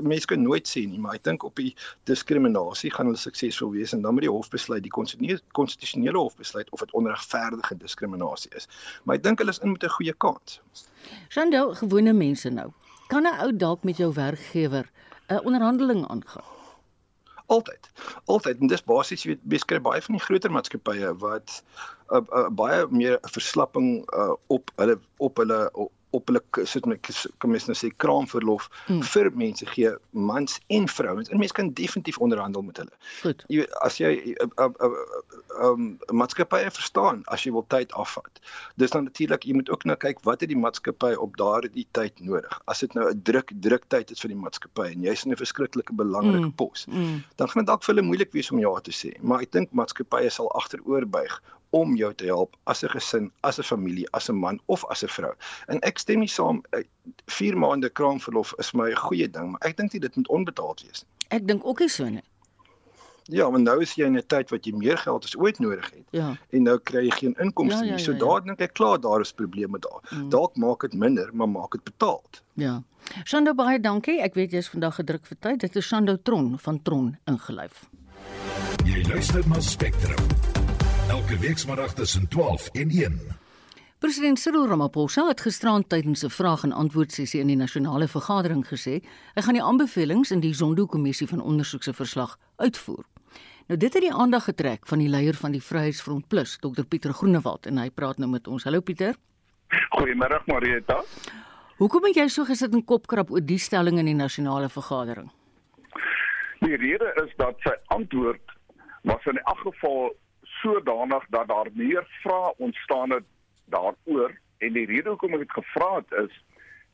[0.03, 1.73] mense kan nooit sê nie, maar ek dink op die
[2.11, 6.71] diskriminasie gaan hulle suksesvol wees en dan moet die hof besluit, die konstitusionele hof besluit
[6.71, 8.71] of dit onregverdige diskriminasie is.
[9.05, 10.61] Maar ek dink hulle is in met 'n goeie kans.
[11.29, 12.73] Shandel, gewone mense nou
[13.07, 14.91] kan 'n ou dalk met jou werkgewer
[15.29, 16.55] 'n onderhandeling aangaan.
[17.47, 17.91] Altyd.
[18.25, 18.59] Altyd.
[18.59, 21.63] En dis basies jy weet beskryf baie van die groter maatskappye wat
[22.11, 25.93] 'n uh, uh, baie meer verslapping uh, op hulle op hulle op
[26.25, 29.03] hulle sit met kom ons nou sê kraamverlof hmm.
[29.03, 32.95] vir mense gee mans en vrouens en mense kan definitief onderhandel met hulle.
[33.23, 33.45] Goed.
[33.53, 38.41] Jy as jy 'n uh, uh, uh, um, maatskappye verstaan as jy wil tyd afvat.
[38.77, 42.21] Dis dan natuurlik jy moet ook nou kyk wat het die maatskappy op daardie tyd
[42.21, 42.61] nodig.
[42.67, 45.37] As dit nou 'n druk druk tyd is vir die maatskappy en jy's in 'n
[45.37, 46.55] verskriklike belangrike hmm.
[46.55, 47.23] pos, hmm.
[47.37, 49.13] dan gaan dit dalk vir hulle moeilik wees om ja te sê.
[49.21, 51.43] Maar ek dink maatskappye sal agteroor buig
[51.77, 55.03] om jou te help as 'n gesin, as 'n familie, as 'n man of as
[55.05, 55.35] 'n vrou.
[55.67, 56.63] En ek stem nie saam
[57.27, 60.29] 4 eh, maande kraamverlof is my 'n goeie ding, maar ek dink nie dit moet
[60.29, 61.39] onbetaald wees nie.
[61.39, 62.25] Ek dink ook nie so nie.
[63.29, 65.91] Ja, want nou is jy in 'n tyd wat jy meer geld as ooit nodig
[65.91, 66.05] het.
[66.11, 66.37] Ja.
[66.51, 68.05] En nou kry jy geen inkomste ja, ja, ja, nie.
[68.05, 68.25] So ja, ja.
[68.25, 70.01] daar dink ek klaar daar is probleme daar.
[70.11, 70.29] Mm.
[70.29, 72.43] Dalk maak dit minder, maar maak dit betaald.
[72.55, 72.83] Ja.
[73.25, 74.21] Shando baie dankie.
[74.21, 75.61] Ek weet jy's vandag gedruk vir tyd.
[75.61, 77.89] Dit is Shando Tron van Tron ingelyf.
[78.85, 80.56] Jy luister na Spectrum.
[81.09, 83.19] Elke weekmiddag tussen 12 en 1.
[83.99, 88.67] President Cyril Ramaphosa het gisterand tydens 'n vraag en antwoord sessie in die nasionale vergadering
[88.67, 89.03] gesê
[89.35, 93.05] hy gaan die aanbevelings in die Zondo-kommissie van ondersoek se verslag uitvoer.
[93.67, 97.13] Nou dit het die aandag getrek van die leier van die Vryheidsfront Plus, Dr Pieter
[97.13, 98.65] Groenewald en hy praat nou met ons.
[98.65, 99.15] Hallo Pieter.
[99.91, 101.03] Goeiemôre Marieta.
[101.77, 105.31] Hoekom het jy so gesit en kopkrap oor die stelling in die nasionale vergadering?
[106.61, 108.41] Die rede is dat sy antwoord
[109.03, 110.17] was in elk geval
[110.63, 113.25] sodanig dat daar meer vrae ontstaan het
[113.65, 116.43] daaroor en die rede hoekom ek dit gevra het is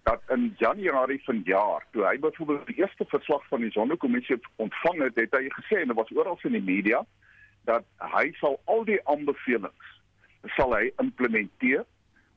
[0.03, 5.19] dat in Januarie vanjaar toe hy byvoorbeeld die eerste verslag van die Sonderkommissie ontvang het,
[5.21, 7.05] het hy gesê en dit was oral in die media
[7.71, 9.91] dat hy sal al die aanbevelings
[10.57, 11.85] sal hy implementeer.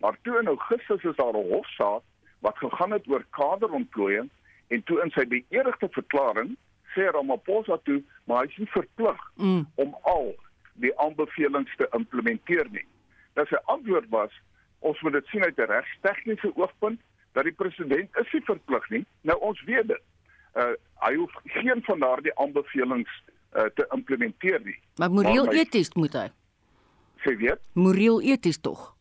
[0.04, 2.04] Maar toe in Augustus is daar 'n hofsaak
[2.40, 4.30] wat gegaan het oor kaderontplooiing
[4.68, 6.56] en toe in sy beëdigde verklaring
[6.94, 9.66] sê Ramaphosa toe maar hy is nie verplig mm.
[9.76, 10.36] om al
[10.82, 12.86] die aanbevelings te implementeer nie.
[13.34, 14.34] Dat sy antwoord was
[14.86, 17.02] ons moet dit sien uit 'n regstegniese oogpunt
[17.34, 19.06] dat die president is nie verplig nie.
[19.22, 20.04] Nou ons weet dit.
[20.54, 20.74] Uh
[21.06, 23.24] hy hoef geen van daardie aanbevelings
[23.56, 24.80] uh te implementeer nie.
[24.96, 26.28] Maar moreel eties moet hy.
[27.24, 27.60] Sê weet?
[27.74, 28.96] Moreel eties tog.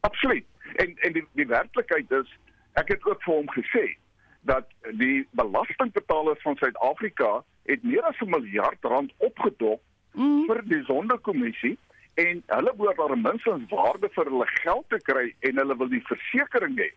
[0.00, 0.46] Absoluut.
[0.74, 2.38] En en die die werklikheid is
[2.72, 3.96] ek het ook vir hom gesê
[4.40, 4.68] dat
[5.00, 9.80] die belastingbetalers van Suid-Afrika het meer as 'n miljard rand opgedop
[10.14, 10.44] mm.
[10.50, 11.76] vir die sondekommissie
[12.14, 16.04] en hulle behoort daar minstens waarde vir hulle geld te kry en hulle wil die
[16.10, 16.90] versekering hê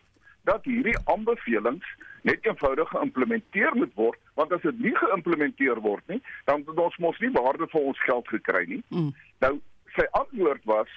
[0.48, 1.88] dat hierdie aanbevelings
[2.28, 7.02] net eenvoudig geïmplementeer moet word want as dit nie geïmplementeer word nie dan het ons
[7.04, 8.82] mos nie waarde vir ons geld gekry nie.
[8.94, 9.12] Mm.
[9.44, 9.54] Nou
[9.96, 10.90] sy antwoord was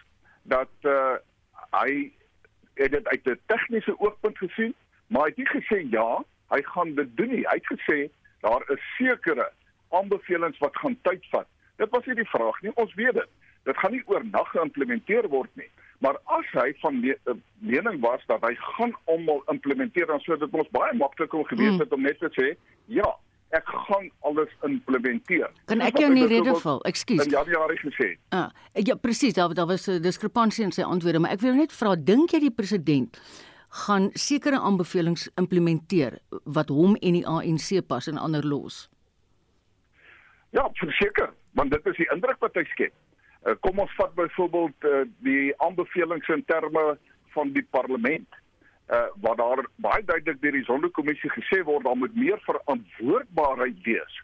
[0.44, 1.18] dat uh,
[1.82, 2.12] hy
[2.80, 4.74] het dit uit 'n tegniese oogpunt gesien,
[5.08, 7.46] maar hy het nie gesê ja, hy gaan dit doen nie.
[7.48, 8.10] Hy het gesê
[8.42, 9.52] daar is sekere
[9.90, 11.48] aanbevelings wat gaan tyd vat.
[11.82, 12.74] Dit was nie die vraag nie.
[12.82, 13.32] Ons weet dit.
[13.70, 15.70] Dit gaan nie oornag geïmplementeer word nie.
[16.02, 20.38] Maar as hy van me eh, mening was dat hy gaan almal implementeer dan sou
[20.38, 21.98] dit ons baie makliker gewees het mm.
[21.98, 22.48] om net te sê
[22.90, 23.10] ja,
[23.58, 25.52] ek gaan alles implementeer.
[25.70, 26.82] Kan ek jou nie rede val?
[26.90, 27.28] Ekskuus.
[27.30, 28.14] Ja, ja, ek gesê.
[28.34, 31.72] Ah, ja, presies, daar daar was 'n diskrepansie in sy antwoorde, maar ek wil net
[31.72, 33.20] vra, dink jy die president
[33.86, 38.90] gaan sekere aanbevelings implementeer wat hom en die ANC pas en ander los?
[40.52, 42.94] Ja, verseker, want dit is die indruk wat hy skep.
[43.42, 46.84] Uh, kom ons vat byvoorbeeld uh, die aanbevelings in terme
[47.34, 48.28] van die parlement
[48.92, 54.20] uh, waar daar baie duidelik deur die Sonderkommissie gesê word daar moet meer verantwoordbaarheid wees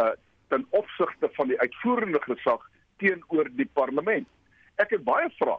[0.00, 0.14] uh,
[0.48, 2.62] ten opsigte van die uitvoerende gesag
[3.02, 4.28] teenoor die parlement.
[4.82, 5.58] Ek het baie vrae,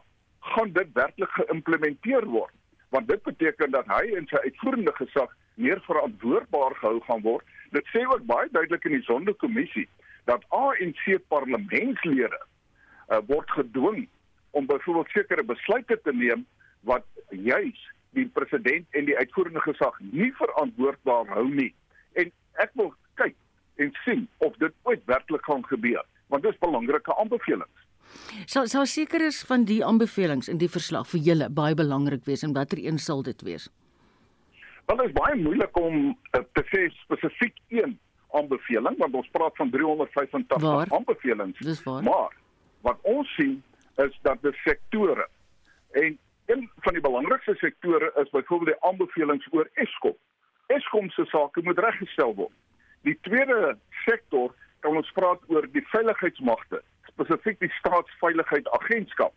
[0.52, 2.54] gaan dit werklik geïmplementeer word?
[2.94, 7.44] Want dit beteken dat hy en sy uitvoerende gesag meer verantwoordbaar gehou gaan word.
[7.76, 9.86] Dit sê ook baie duidelik in die Sonderkommissie
[10.26, 14.06] dat ANC parlementslede uh, word gedwing
[14.50, 16.46] om byvoorbeeld sekere besluite te neem
[16.80, 17.78] wat juis
[18.16, 21.72] die president en die uitvoerende gesag nie verantwoordbaar hou nie.
[22.16, 22.30] En
[22.62, 23.36] ek wil kyk
[23.82, 27.82] en sien of dit ooit werklik gaan gebeur, want dit is belangrike aanbevelings.
[28.46, 32.46] So so seker is van die aanbevelings in die verslag vir julle baie belangrik wees
[32.46, 33.68] en watter een sal dit wees?
[34.86, 37.96] Wel dit is baie moeilik om uh, te sê spesifiek een
[38.38, 40.92] aanbeveling want ons praat van 385 waar?
[40.98, 41.60] aanbevelings.
[42.04, 42.36] Maar
[42.86, 43.62] wat ons sien
[43.96, 45.28] is dat die sektore
[45.90, 50.14] en Een van die belangrikste sektore is byvoorbeeld die aanbevelings oor Eskom.
[50.66, 52.52] Eskom se sake moet reggestel word.
[53.02, 59.34] Die tweede sektor kan ons praat oor die veiligheidsmagte, spesifiek die staatsveiligheidagentskap.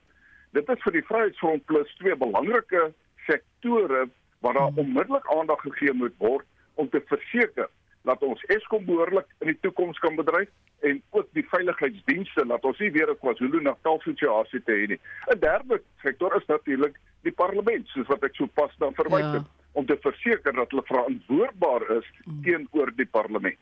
[0.53, 2.91] Dit is vir die Vryheidsfront plus twee belangrike
[3.25, 4.05] sektore
[4.45, 7.69] waar daar onmiddellik aandag gegee moet word om te verseker
[8.09, 10.49] dat ons Eskom behoorlik in die toekoms kan bedryf
[10.87, 14.99] en ook die veiligheidsdienste dat ons nie weer 'n KwaZulu-Natal situasie te hê nie.
[15.33, 16.95] 'n Derde sektor is natuurlik
[17.27, 19.71] die parlement, soos wat ek sopas dan verwys het, ja.
[19.73, 22.41] om te verseker dat hulle verantwoordbaar is mm.
[22.43, 23.59] teenoor die parlement.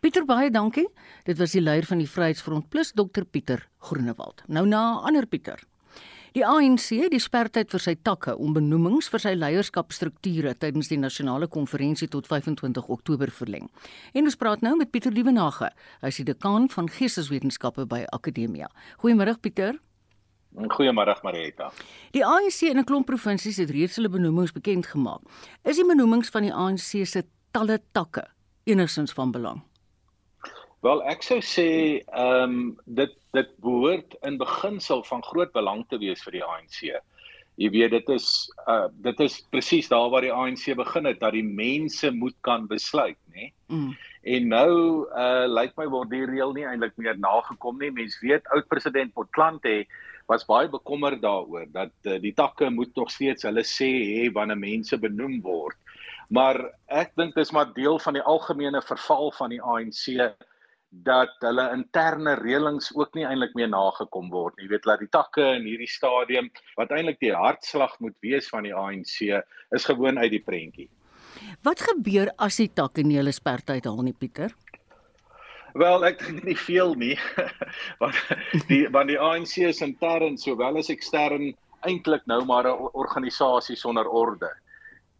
[0.00, 0.88] Pieter baie dankie.
[1.24, 4.42] Dit was die leier van die Vryheidsfront plus Dr Pieter Groenewald.
[4.48, 5.60] Nou na ander Pieter.
[6.36, 10.98] Die ANC het die spertyd vir sy takke om benoemings vir sy leierskapstrukture tydens die
[11.00, 13.70] nasionale konferensie tot 25 Oktober verleng.
[14.12, 15.70] En ons praat nou met Pieter Liebenage.
[16.02, 18.68] Hy is die dekaan van Geesteswetenskappe by Akademia.
[19.00, 19.78] Goeiemôre Pieter.
[20.76, 21.70] Goeiemôre Marita.
[22.12, 25.22] Die ANC in 'n klomp provinsies het reeds hulle benoemings bekend gemaak.
[25.64, 28.28] Is die benoemings van die ANC se talle takke
[28.64, 29.62] enigstens van belang?
[30.82, 36.00] Wel ek sou sê ehm um, dit dit behoort in beginsel van groot belang te
[36.02, 36.80] wees vir die ANC.
[37.56, 38.26] Jy weet dit is
[38.68, 42.66] uh dit is presies daar waar die ANC begin het dat die mense moet kan
[42.68, 43.52] besluit, nê?
[43.72, 43.94] Mm.
[44.36, 44.72] En nou
[45.08, 47.92] uh lyk my word die reël nie eintlik meer nagekom nie.
[47.94, 49.88] Mense weet oud president Potlant het
[50.26, 54.58] was baie bekommerd daaroor dat uh, die takke moet nog steeds hulle sê hê wanneer
[54.58, 55.78] mense benoem word.
[56.28, 56.58] Maar
[56.90, 60.02] ek dink dis maar deel van die algemene verval van die ANC
[60.90, 64.66] dat hulle interne reëlings ook nie eintlik meer nagekom word nie.
[64.66, 68.64] Jy weet dat die takke in hierdie stadium wat eintlik die hartslag moet wees van
[68.68, 69.18] die ANC
[69.74, 70.88] is gewoon uit die prentjie.
[71.66, 74.54] Wat gebeur as die takke nie hulle spertyd haal nie, Pieter?
[75.76, 77.16] Wel, ek dink nie veel nie.
[78.00, 78.16] want
[78.70, 81.50] die want die ANC is intern sowel as ekstern
[81.86, 84.48] eintlik nou maar 'n organisasie sonder orde.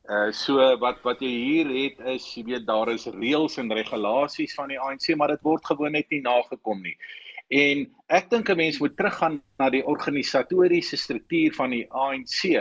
[0.06, 4.54] Uh so wat wat jy hier het is jy weet daar is reëls en regulasies
[4.54, 6.94] van die ANC maar dit word gewoon net nie nagekom nie.
[7.50, 12.54] En ek dink 'n mens moet teruggaan na die organisatoriese struktuur van die ANC.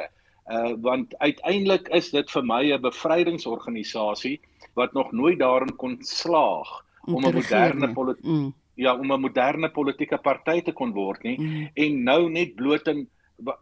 [0.50, 4.40] Uh want uiteindelik is dit vir my 'n bevrydingsorganisasie
[4.74, 8.54] wat nog nooit daarin kon slaag om 'n moderne politiek mm.
[8.74, 11.70] ja, om 'n moderne politieke party te kon word nie mm.
[11.74, 13.08] en nou net bloot in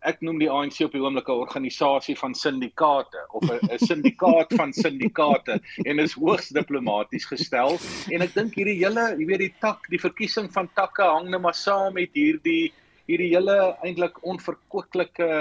[0.06, 4.74] ek noem die ANC op die oomblik 'n organisasie van syndikaate of 'n syndikaat van
[4.74, 7.80] syndikaate en is hoogs diplomaties gestel
[8.12, 11.42] en ek dink hierdie hele jy weet die tak die verkiesing van takke hang net
[11.42, 12.72] maar saam met hierdie
[13.08, 15.32] hierdie hele eintlik onverkwikkelike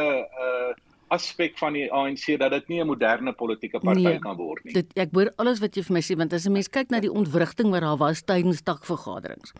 [0.46, 0.72] uh
[1.12, 4.72] aspek van die ANC dat dit nie 'n moderne politieke party nee, kan word nie.
[4.72, 7.00] Dit ek hoor alles wat jy vir my sê want as 'n mens kyk na
[7.00, 9.52] die ontwrigting wat daar was tydens takvergaderings.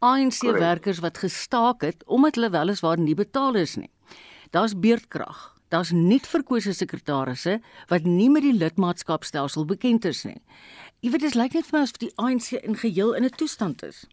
[0.00, 3.90] ANC werkers wat gestaak het omdat hulle weliswaar nie betaal is nie.
[4.50, 5.54] Daar's beurtkrag.
[5.70, 10.40] Daar's nuut verkose sekretarisse wat nie met die lidmaatskapstelsel bekend is nie.
[11.00, 13.84] Jy weet dit lyk net vir my asof die ANC in geheel in 'n toestand
[13.86, 14.08] is.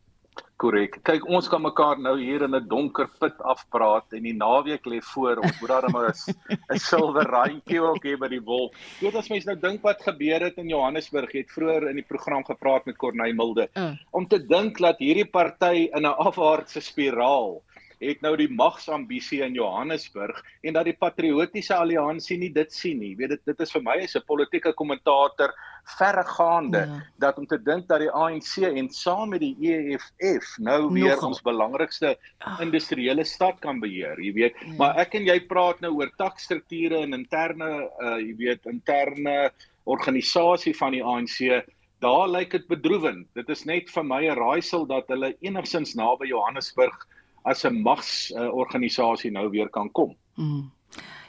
[0.61, 0.99] Korrek.
[1.05, 5.01] Kyk, ons kan mekaar nou hier in 'n donker put afpraat en die naweek lê
[5.01, 5.37] voor.
[5.37, 6.13] Ons moet daar maar
[6.73, 8.73] 'n silwer randjie ook hê by die wolk.
[8.99, 11.95] Jy weet as mens nou dink wat gebeur het in Johannesburg, jy het vroeër in
[11.95, 13.93] die program gepraat met Corneil Milde, uh.
[14.11, 17.63] om te dink dat hierdie party in 'n afwaartse spiraal
[17.99, 23.15] het nou die magsambisie in Johannesburg en dat die patriotiese alliansie nie dit sien nie.
[23.17, 25.53] Weet dit dit is vir my as 'n politieke kommentator
[25.97, 26.99] verregaande ja.
[27.17, 31.29] dat om te dink dat die ANC en saam met die EFF nou weer Nogal.
[31.29, 32.17] ons belangrikste
[32.59, 34.59] industriële stad kan beheer, jy weet.
[34.59, 34.75] Ja.
[34.77, 39.51] Maar ek en jy praat nou oor takstrukture en interne uh jy weet interne
[39.87, 41.63] organisasie van die ANC.
[42.03, 43.27] Daar lyk dit bedroewend.
[43.33, 47.07] Dit is net vir my 'n raaisel dat hulle enigsins naby Johannesburg
[47.47, 50.15] as 'n magsorganisasie nou weer kan kom.
[50.35, 50.71] Mm.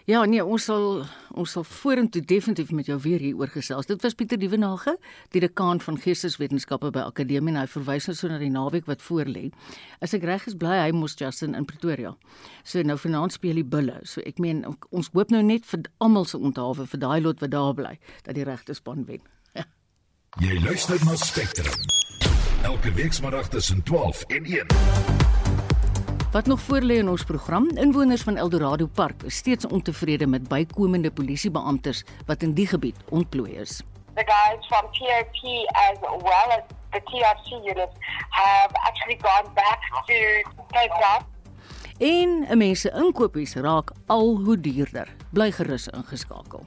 [0.09, 1.03] Ja, nee, ons sal
[1.37, 3.87] ons sal vorentoe definitief met jou weer hier oor gesels.
[3.87, 4.95] Dit was Pieter Dievenage,
[5.35, 9.05] die dekaan van Geesteswetenskappe by Akademie en hy verwys nou so na die naweek wat
[9.05, 9.51] voorlê.
[10.01, 12.15] As ek reg is, bly hy mos Justin in Pretoria.
[12.65, 14.01] So nou vanaand speel die bulle.
[14.09, 17.53] So ek meen ons hoop nou net vir almal se onthawe vir daai lot wat
[17.53, 19.21] daar bly dat die regte span wen.
[19.53, 19.69] Ja.
[20.49, 21.77] Jy luister na Spectrum.
[22.65, 25.38] Elke week saterdag tussen 12 en 1.
[26.31, 27.69] Wat nog voor lê in ons program?
[27.75, 33.53] Inwoners van Eldorado Park is steeds ontevrede met bykomende polisiebeamptes wat in die gebied ontplooi
[33.53, 33.83] is.
[34.15, 37.97] The guys from POP as well as the TRC units
[38.29, 40.15] have actually gone back to
[40.67, 41.25] Cape Town.
[41.99, 45.15] En 'n mens se inkopies raak al hoe duurder.
[45.31, 46.67] Bly gerus ingeskakel.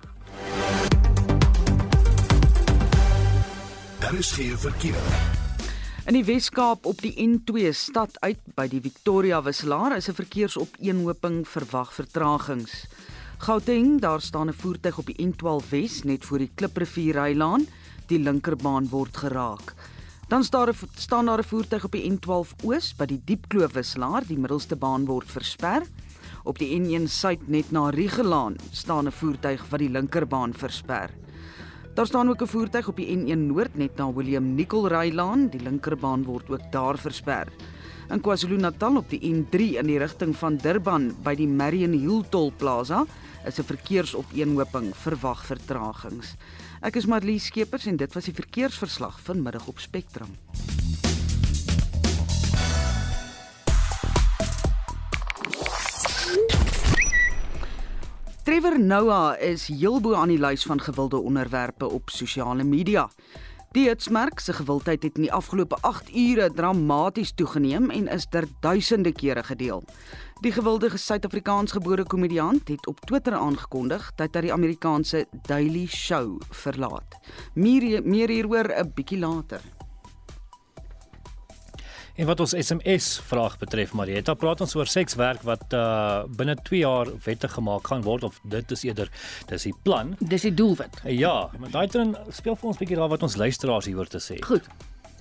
[3.99, 5.40] Daar is geen verkeer.
[6.11, 11.47] In die Wes-Kaap op die N2 stad uit by die Victoria Wisselaar is 'n verkeersopeenhoping
[11.47, 12.73] verwag vertragings.
[13.37, 17.65] Gauteng, daar staan 'n voertuig op die N12 Wes net voor die Kliprivier Rylaan,
[18.07, 19.73] die linkerbaan word geraak.
[20.27, 23.71] Dan staan daar 'n staan daar 'n voertuig op die N12 Oos by die Diepkloof
[23.71, 25.81] Wisselaar, die middelste baan word versper.
[26.43, 31.09] Op die N1 Suid net na Rigelaan staan 'n voertuig wat die linkerbaan versper.
[31.93, 35.61] Daar staan ook 'n voertuig op die N1 Noord net na William Nicol Rylaan, die
[35.61, 37.47] linkerbaan word ook daar versper.
[38.09, 42.51] In KwaZulu-Natal op die N3 in die rigting van Durban by die Marion Hill Toll
[42.57, 43.05] Plaza
[43.45, 46.35] is 'n verkeersopeenhoping verwag vertragings.
[46.81, 50.37] Ek is Marlie Skeepers en dit was die verkeersverslag vanmiddag op Spectrum.
[58.41, 63.03] Trevor Noah is heelbo aan die lys van gewilde onderwerpe op sosiale media.
[63.71, 68.47] Die Hitsmerk se gewildheid het in die afgelope 8 ure dramaties toegeneem en is ter
[68.59, 69.83] duisende kere gedeel.
[70.41, 76.41] Die gewilde Suid-Afrikaans gebore komediant het op Twitter aangekondig dat hy die Amerikaanse Daily Show
[76.49, 77.21] verlaat.
[77.53, 79.61] Meer meer hieroor 'n bietjie later.
[82.21, 86.83] En wat ons SMS vraag betref, Marieta, praat ons oor sekswerk wat uh binne 2
[86.83, 89.09] jaar wettig gemaak gaan word of dit is eerder
[89.49, 90.11] dis die plan.
[90.19, 90.99] Dis die doelwit.
[91.17, 94.21] Ja, maar daai dan speel vir ons 'n bietjie daar wat ons luisteraars hieroor te
[94.21, 94.37] sê.
[94.45, 94.69] Goed.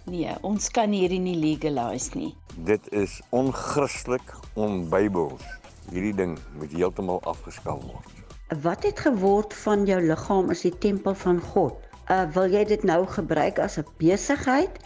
[0.05, 2.35] Nee, ons kan hierdie nie legalise nie.
[2.69, 5.45] Dit is onchristelik, onbybels.
[5.89, 8.13] Hierdie ding moet heeltemal afgeskaf word.
[8.61, 11.81] Wat het geword van jou liggaam as die tempel van God?
[12.11, 14.77] Uh wil jy dit nou gebruik as 'n besigheid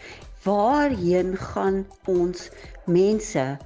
[0.45, 2.51] waarheen gaan ons
[2.85, 3.57] mense?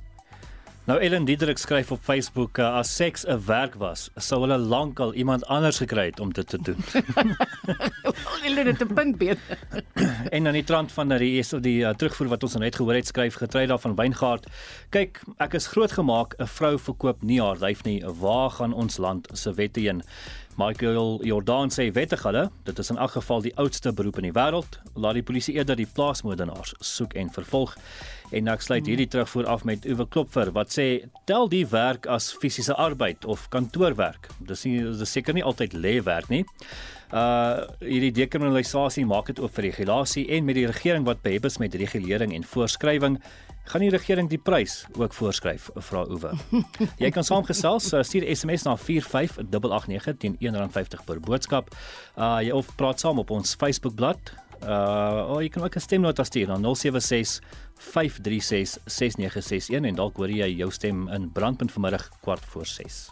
[0.89, 5.13] Nou Ellen Diederik skryf op Facebook uh, as seks 'n werk was, sou hulle lankal
[5.15, 6.81] iemand anders gekry het om dit te doen.
[8.49, 9.39] Ellen het 'n punt beet.
[10.35, 13.07] en aan die trant van die is die uh, terugvoer wat ons net gehoor het
[13.07, 14.47] skryf getrei daarvan Wyngaard.
[14.89, 18.01] Kyk, ek is grootgemaak 'n vrou verkoop nie haar lyf nie.
[18.07, 20.03] Waar gaan ons land se wette heen?
[20.59, 24.35] Michael Jordan sê wettig hulle, dit is in elk geval die oudste beroep in die
[24.35, 24.81] wêreld.
[24.99, 27.77] Laat die polisie eerder die plaasmoordenaars soek en vervolg.
[28.35, 30.89] En ek sluit hierdie terugvoer af met Uwe Klopfer wat sê
[31.31, 34.27] tel die werk as fisiese arbeid of kantoorwerk.
[34.51, 36.43] Dis nie dis seker nie altyd lê werk nie.
[37.15, 41.63] Uh hierdie dekriminalisasie maak dit oop vir regulasie en met die regering wat behep is
[41.63, 43.23] met regulering en voorskrywing
[43.69, 46.33] gaan die regering die prys ook voorskryf vra Oewe.
[47.03, 51.73] Jy kan saamgesels stuur SMS na 45889 teen R1.50 per boodskap.
[52.17, 54.33] Uh jy of praat saam op ons Facebookblad.
[54.63, 57.41] Uh oh, jy kan ook 'n stemnota stuur na 076
[57.79, 63.11] 536 6961 en dalk hoor jy jou stem in brandpunt vanmiddag kwart voor 6.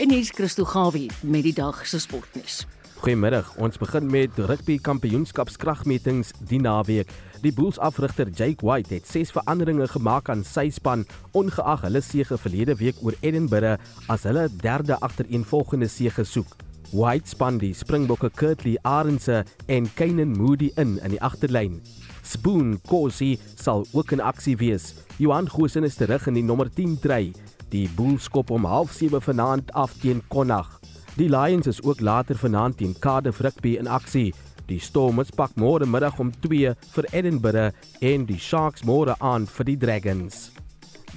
[0.00, 2.66] En hier is Christo Gawie met die dag se sportnuus.
[3.00, 3.54] Goeiemiddag.
[3.56, 7.08] Ons begin met rugby kampioenskapskragmetings die naweek.
[7.40, 12.36] Die Bulls afrigter Jake White het ses veranderinge gemaak aan sy span ongeag hulle sege
[12.36, 13.80] verlede week oor Edinburgh
[14.12, 16.52] as hulle derde agtereenvolgende sege soek.
[16.92, 21.80] White span die Springbokke Kurtley Arendse en Kainan Moody in in die agterlyn.
[22.20, 24.92] Spoon Kosi sal ook in aksie wees.
[25.16, 27.32] Johan Goosen is terug in die nommer 10 try.
[27.72, 30.79] Die Bulls skop om 07:30 vanaand af teen Connacht.
[31.16, 34.34] Die Lions is ook later vanaand teen Cardiff Rugby in aksie.
[34.66, 39.66] Die Stormers pak môre middag om 2 vir Edinburgh en die Sharks môre aan vir
[39.66, 40.50] die Dragons.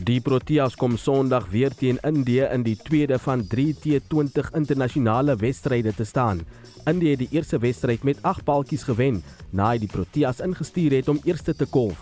[0.02, 6.04] Die Proteas kom Sondag weer teen Indië in die tweede van 3T20 internasionale wedstryde te
[6.10, 6.42] staan.
[6.90, 9.22] Indië het die eerste wedstryd met 8 paltjies gewen,
[9.52, 12.02] nadat die Proteas ingestuur het om eerste te kolf.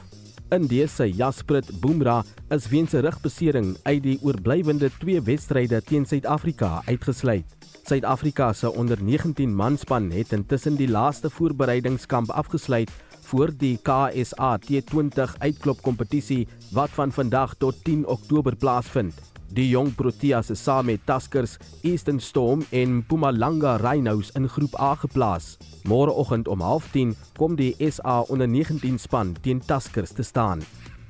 [0.51, 6.81] Indië se Jasprit Bumrah is weens 'n rugbesering uit die oorblywende twee wedstryde teen Suid-Afrika
[6.85, 7.60] uitgesluit.
[7.83, 15.37] Suid-Afrika se onder 19 manspan het intussen die laaste voorbereidingskamp afgesluit voor die KSA T20
[15.37, 19.13] uitklopkompetisie wat van vandag tot 10 Oktober plaasvind.
[19.51, 24.95] Die jong Proteas is saam met Tuskers, Eastern Storm en Mpumalanga Rhinos in groep A
[24.95, 25.57] geplaas.
[25.83, 30.61] Môreoggend om 09:30 kom die SA onder 19 span teen Tuskers te staan.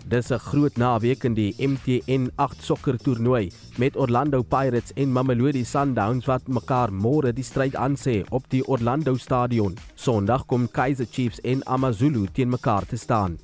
[0.08, 5.64] Dis 'n groot naweek in die MTN 8 sokker toernooi met Orlando Pirates en Mamelodi
[5.64, 9.78] Sundowns wat mekaar môre die stryd aansê op die Orlando Stadion.
[9.96, 13.38] Sondag kom Kaizer Chiefs en AmaZulu teen mekaar te staan.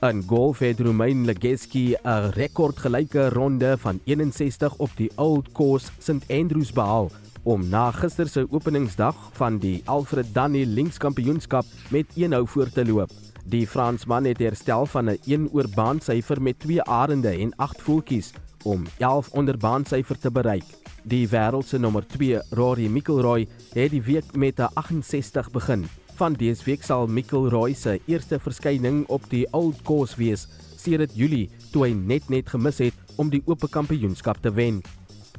[0.00, 6.30] In golf het Romain Legeski 'n rekordgelyke ronde van 61 op die Old Course St
[6.30, 7.10] Andrews behaal
[7.42, 12.84] om na gister se openingsdag van die Alfred Dunhill Linkskampioenskap met 1 hou voor te
[12.84, 13.29] loop.
[13.44, 18.32] Die Fransman het herstel van 'n 1 oor baansyfer met 2 arende en 8 voetjies
[18.64, 20.64] om 11 onder baansyfer te bereik.
[21.02, 25.88] Die wêreld se nommer 2, Rory McIlroy, het die week met 'n 68 begin.
[26.14, 31.50] Van dese week sal McIlroy se eerste verskyning op die Old Course wees sedert Julie
[31.72, 34.82] toe hy net net gemis het om die Ope Kampioenskap te wen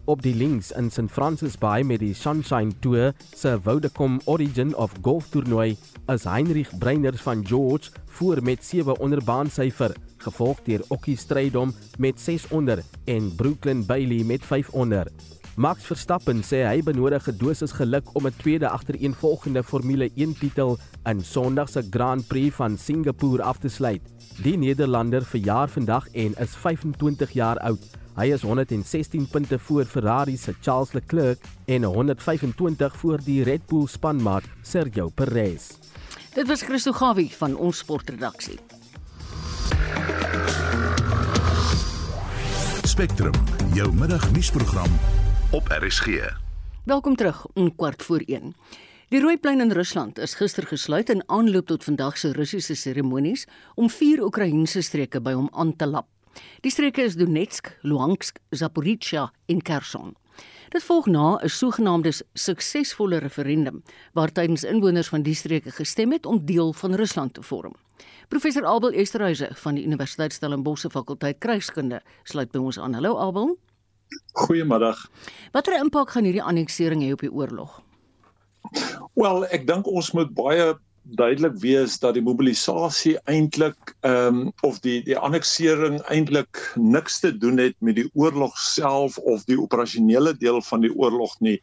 [0.05, 4.91] op die links in St Francis Bay met die Sunshine Tour se Vodacom Origin of
[5.01, 5.77] Golf toernooi
[6.07, 12.19] is Heinrich Breiner van George voor met 7 onder baansyfer gevolg deur Okkie Strydom met
[12.19, 15.07] 6 onder en Brooklyn Bailey met 5 onder
[15.55, 20.77] Max Verstappen sê hy benodig 'n dosis geluk om 'n tweede agtereenvolgende Formule 1 titel
[21.05, 24.01] in Sondag se Grand Prix van Singapore af te sluit.
[24.43, 28.00] Die Nederlander verjaar vandag en is 25 jaar oud.
[28.11, 33.87] Hy is 116 punte voor Ferrari se Charles Leclerc en 125 voor die Red Bull
[33.87, 35.69] spanmaat Sergio Perez.
[36.33, 38.59] Dit was Christo Gawie van ons sportredaksie.
[42.83, 43.33] Spectrum,
[43.73, 44.99] jou middagnuusprogram
[45.51, 46.35] op RSG.
[46.83, 48.55] Welkom terug om kwart voor 1.
[49.07, 53.89] Die Rooiplein in Rusland is gister gesluit in aanloop tot vandag se Russiese seremonies om
[53.89, 56.07] vier Oekraïense streke by hom aan te lap.
[56.61, 60.15] Die streke is Donetsk, Luhansk, Zaporizhia en Kherson.
[60.71, 66.25] Dit volg na 'n sogenaamde suksesvolle referendum waar tydens inwoners van die streke gestem het
[66.25, 67.75] om deel van Rusland te vorm.
[68.27, 72.93] Professor Abel Esterhuise van die Universiteit Stellenbosch fakulteit Krygskunde sluit by ons aan.
[72.93, 73.57] Hallo Abel.
[74.31, 75.09] Goeiemiddag.
[75.51, 77.81] Watter impak gaan hierdie anneksering hê op die oorlog?
[79.13, 80.73] Wel, ek dink ons moet baie
[81.03, 87.31] duidelik wees dat die mobilisasie eintlik ehm um, of die die anneksering eintlik niks te
[87.37, 91.57] doen het met die oorlog self of die operasionele deel van die oorlog nie.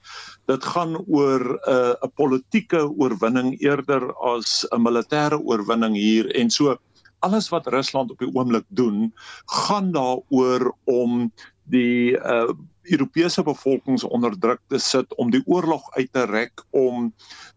[0.50, 6.50] Dit gaan oor 'n uh, 'n politieke oorwinning eerder as 'n militêre oorwinning hier en
[6.50, 6.76] so
[7.20, 9.12] alles wat Rusland op die oomblik doen,
[9.46, 11.32] gaan daaroor om
[11.70, 12.52] die uh
[12.88, 17.10] Europese bevolkings onder druk te sit om die oorlog uit te rek om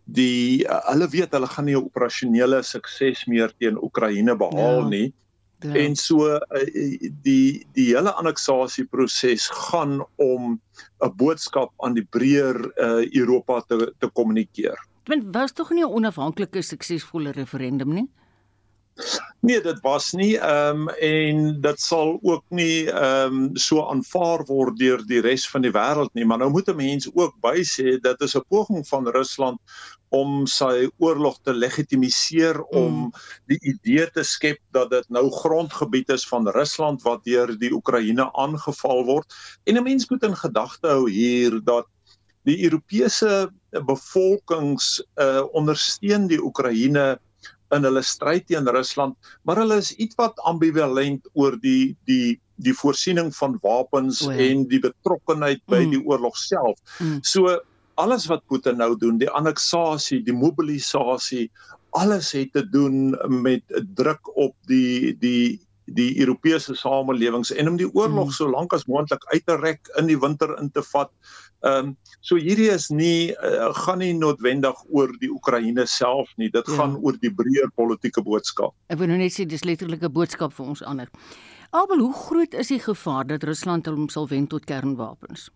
[0.03, 4.87] die uh, hulle weet hulle gaan nie 'n operasionele sukses meer teen Oekraïne behaal ja.
[4.87, 5.13] nie.
[5.61, 5.75] Ja.
[5.75, 6.39] En so uh,
[7.23, 10.59] die die hele anneksasieproses gaan om
[10.99, 14.77] 'n boodskap aan die breër uh, Europa te te kommunikeer.
[15.03, 18.09] Dit was tog nie 'n onafhanklike suksesvolle referendum nie.
[19.41, 24.43] Nee, dit was nie ehm um, en dit sal ook nie ehm um, so aanvaar
[24.45, 27.97] word deur die res van die wêreld nie, maar nou moet 'n mens ook bysê
[28.01, 29.59] dat is 'n poging van Rusland
[30.09, 33.11] om sy oorlog te legitimiseer om mm.
[33.47, 38.27] die idee te skep dat dit nou grondgebied is van Rusland wat deur die Oekraïne
[38.33, 39.33] aangeval word.
[39.63, 41.87] En 'n mens moet in gedagte hou hier dat
[42.43, 47.19] die Europese bevolkings uh ondersteun die Oekraïne
[47.75, 49.17] in hulle stryd teen Rusland,
[49.47, 54.51] maar hulle is ietwat ambivalent oor die die die voorsiening van wapens oh ja.
[54.51, 55.93] en die betrokkenheid by mm.
[55.95, 56.77] die oorlog self.
[56.99, 57.17] Mm.
[57.25, 57.55] So
[58.01, 61.49] alles wat Putin nou doen, die anneksasie, die mobilisasie,
[61.97, 63.11] alles het te doen
[63.41, 63.63] met
[63.97, 65.59] druk op die die
[65.97, 68.35] die Europese samelewings en om die oorlog mm.
[68.37, 71.11] so lank as moontlik uit te rek in die winter in te vat.
[71.61, 76.49] Ehm um, so hierdie is nie uh, gaan nie noodwendig oor die Oekraïne self nie.
[76.53, 76.77] Dit ja.
[76.79, 78.75] gaan oor die breër politieke boodskap.
[78.93, 81.09] Ek wil nou net sê dis letterlike boodskap vir ons ander.
[81.71, 85.47] Abel, hoe groot is die gevaar dat Rusland hom sal wen tot kernwapens?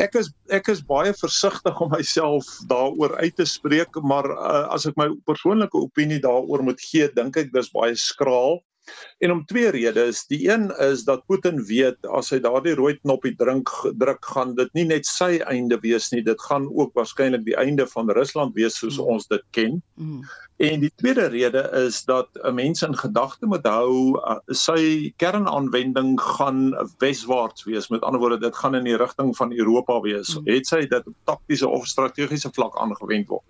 [0.00, 4.86] Ek is ek is baie versigtig om myself daaroor uit te spreek, maar uh, as
[4.88, 8.62] ek my persoonlike opinie daaroor moet gee, dink ek dis baie skraal.
[9.20, 10.24] En om twee redes.
[10.26, 13.68] Die een is dat Putin weet as hy daardie rooi knoppie drink
[14.00, 17.86] druk gaan dit nie net sy einde wees nie, dit gaan ook waarskynlik die einde
[17.92, 19.10] van Rusland wees soos mm.
[19.12, 19.76] ons dit ken.
[20.00, 20.22] Mm.
[20.60, 26.16] En die tweede rede is dat 'n mens in gedagte moet hou uh, sy kernaanwending
[26.20, 27.88] gaan weswaarts wees.
[27.88, 30.36] Met ander woorde, dit gaan in die rigting van Europa wees.
[30.36, 30.48] Mm.
[30.48, 33.44] Het sy dit op taktiese of strategiese vlak aangewend word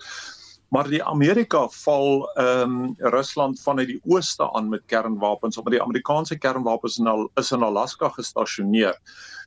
[0.71, 5.83] maar die Amerika val ehm um, Rusland vanuit die ooste aan met kernwapens omdat die
[5.83, 8.95] Amerikaanse kernwapens in al is in Alaska gestasioneer.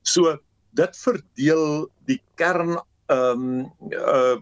[0.01, 0.38] So
[0.76, 2.76] dit verdeel die kern
[3.07, 4.36] ehm um, uh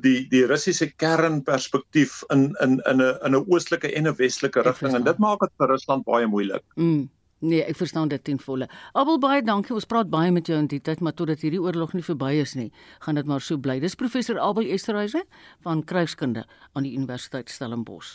[0.00, 4.94] die die Russiese kernperspektief in in in 'n in 'n oostelike en 'n westelike rigting
[4.94, 6.64] en dit maak dit vir Rusland baie moeilik.
[6.76, 7.10] Mm.
[7.42, 8.68] Nee, ek verstaan dit ten volle.
[8.94, 9.74] Abel baie dankie.
[9.74, 12.54] Ons praat baie met jou in die tyd, maar totdat hierdie oorlog nie verby is
[12.54, 12.68] nie,
[13.02, 13.80] gaan dit maar so bly.
[13.82, 15.24] Dis professor Abel Esterhuise
[15.66, 18.14] van Kruiskunde aan die Universiteit Stellenbosch.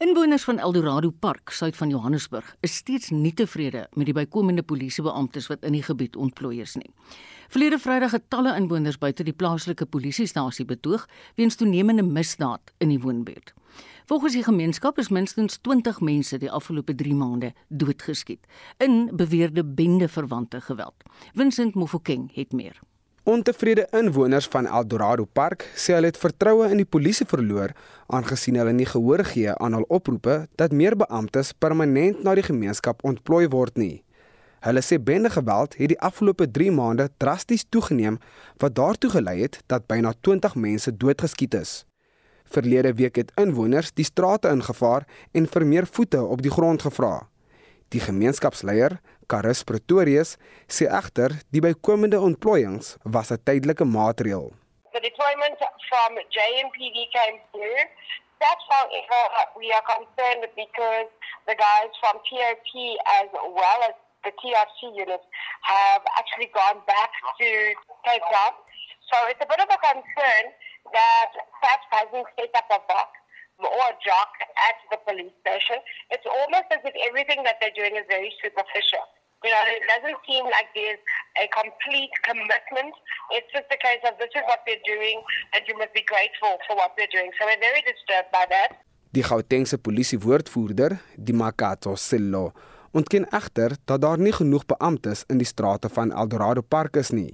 [0.00, 5.50] Inwoners van Eldorado Park, suid van Johannesburg, is steeds nie tevrede met die bykomende polisiebeamptes
[5.50, 6.88] wat in die gebied ontplooi is nie.
[7.50, 13.00] Verlede Vrydag het talle inwoners buite die plaaslike polisiestasie betoog weens toenemende misdaad in die
[13.02, 13.52] woonbuurt.
[14.08, 18.46] Volgens die gemeenskap is minstens 20 mense die afgelope 3 maande doodgeskiet
[18.80, 20.94] in beweerde bende-verwante geweld.
[21.34, 22.78] Vincent Mofokeng het meer.
[23.22, 27.74] Ontevrede inwoners van Eldorado Park sê hulle het vertroue in die polisie verloor
[28.06, 33.04] aangesien hulle nie gehoor gee aan hul oproepe dat meer beamptes permanent na die gemeenskap
[33.04, 33.98] ontplooi word nie.
[34.64, 38.16] Hulle sê bende geweld het die afgelope 3 maande drasties toegeneem
[38.56, 41.82] wat daartoe gelei het dat byna 20 mense doodgeskiet is.
[42.48, 45.04] Verlede week het inwoners die strate ingevaar
[45.36, 47.28] en vir meer voete op die grond gevra.
[47.92, 50.36] Die gemeenskapsleier, Karis Pretorius,
[50.68, 54.52] sê egter die bykomende ontplooiings was 'n tydelike maatreël.
[54.92, 57.82] The deployment from JMPD came through.
[58.40, 59.20] That's however
[59.56, 61.08] we are concerned because
[61.48, 62.72] the guys from TRP
[63.20, 63.94] as well as
[64.24, 65.26] the TRC units
[65.62, 67.48] have actually gone back to
[68.04, 68.54] Cape Town.
[69.10, 70.44] So it's a bit of a concern
[70.92, 71.30] that
[71.60, 73.10] perhaps hasn't set up a box
[73.58, 74.30] or a jock
[74.70, 75.82] at the police station.
[76.14, 79.02] It's almost as if everything that they're doing is very superficial.
[79.46, 80.98] You know, it doesn't seem like there's
[81.38, 82.94] a complete commitment.
[83.30, 85.22] It's just a case of this is what they're doing
[85.54, 87.30] and you must be grateful for what they're doing.
[87.38, 88.82] So we're very disturbed by that.
[89.10, 92.52] Die Gautengse polisie woordvoerder, Dimakato Sillo,
[92.92, 97.32] ontken egter dat daar nie genoeg beamptes in die strate van Eldorado Park is nie.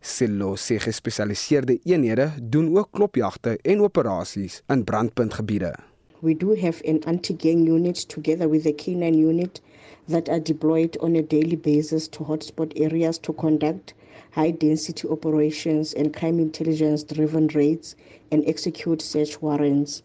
[0.00, 5.74] Sillo sê gespesialiseerde eenhede doen ook klopjagte en operasies in brandpuntgebiede.
[6.22, 9.60] We do have an anti-gang unit together with the K9 unit
[10.08, 13.94] that are deployed on a daily basis to hotspot areas to conduct
[14.30, 17.96] high density operations and crime intelligence driven raids
[18.32, 20.02] and execute search warrants.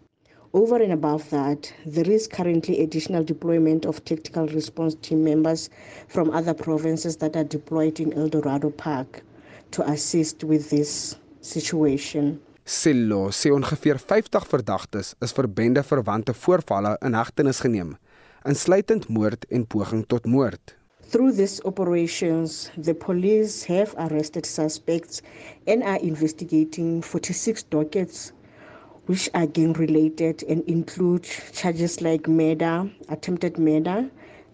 [0.54, 5.70] Over and above that, there is currently additional deployment of tactical response team members
[6.08, 9.24] from other provinces that are deployed in El Dorado Park.
[9.72, 12.40] To assist with this situation.
[12.64, 17.96] Sillo sê ongeveer 50 verdagtes is vir bende verwante voorvalle in hegtenis geneem,
[18.46, 20.78] insluitend moord en poging tot moord.
[21.12, 25.22] Through these operations, the police have arrested suspects
[25.68, 28.32] and are investigating 46 dockets
[29.08, 34.10] which are gang related and include charges like murder, attempted murder,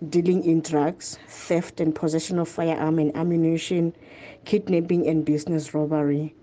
[0.10, 3.94] dealing in drugs, theft and possession of firearm and ammunition,
[4.48, 6.34] kidnapping and business robbery.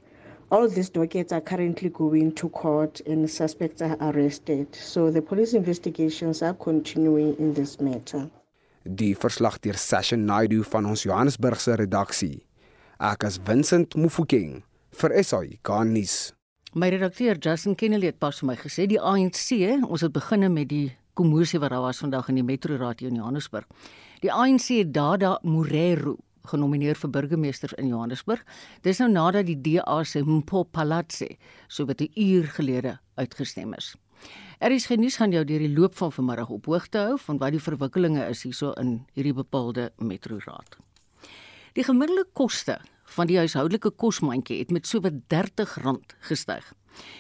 [0.51, 4.75] All these dockets are currently going to court and suspects are arrested.
[4.75, 8.29] So the police investigations are continuing in this matter.
[8.85, 12.45] Die verslag deur Session Naidu van ons Johannesburgse redaksie.
[13.01, 14.61] Ek is Vincent Mufokeng
[15.01, 16.35] vir SAI Garnis.
[16.77, 19.57] My redakteur Justin Kennedy het pas vir my gesê die ANC,
[19.89, 23.23] ons het begin met die kommosie wat daar was vandag in die metroraad hier in
[23.23, 23.65] Johannesburg.
[24.21, 28.45] Die ANC het Dada Morero genomineer vir burgemeester in Johannesburg.
[28.82, 31.36] Dis nou nadat die DA se Mpo Palatse
[31.68, 33.95] so wat 'n uur gelede uitgestem is.
[34.59, 37.51] Er is genuus gaan jou deur die loop van vanmiddag op hoogte hou van wat
[37.51, 40.76] die verwikkelinge is hierso in hierdie bepaalde metroraad.
[41.74, 42.78] Die gemiddelde koste
[43.16, 45.74] van die huishoudelike kosmandjie het met sowat R30
[46.20, 46.72] gestyg.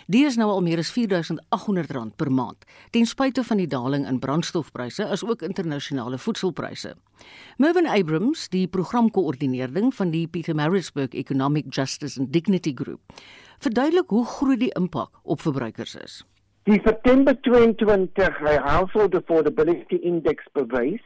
[0.06, 4.18] Die is nou al meer as R4800 per maand, ten spyte van die daling in
[4.18, 6.94] brandstofpryse asook internasionale voedselpryse.
[7.58, 13.00] Mervyn Abrams, die programkoördineerder van die Pietermaritzburg Economic Justice and Dignity Group,
[13.58, 16.22] verduidelik hoe groot die impak op verbruikers is.
[16.64, 21.02] Die September 22 Household Affordability Index bewys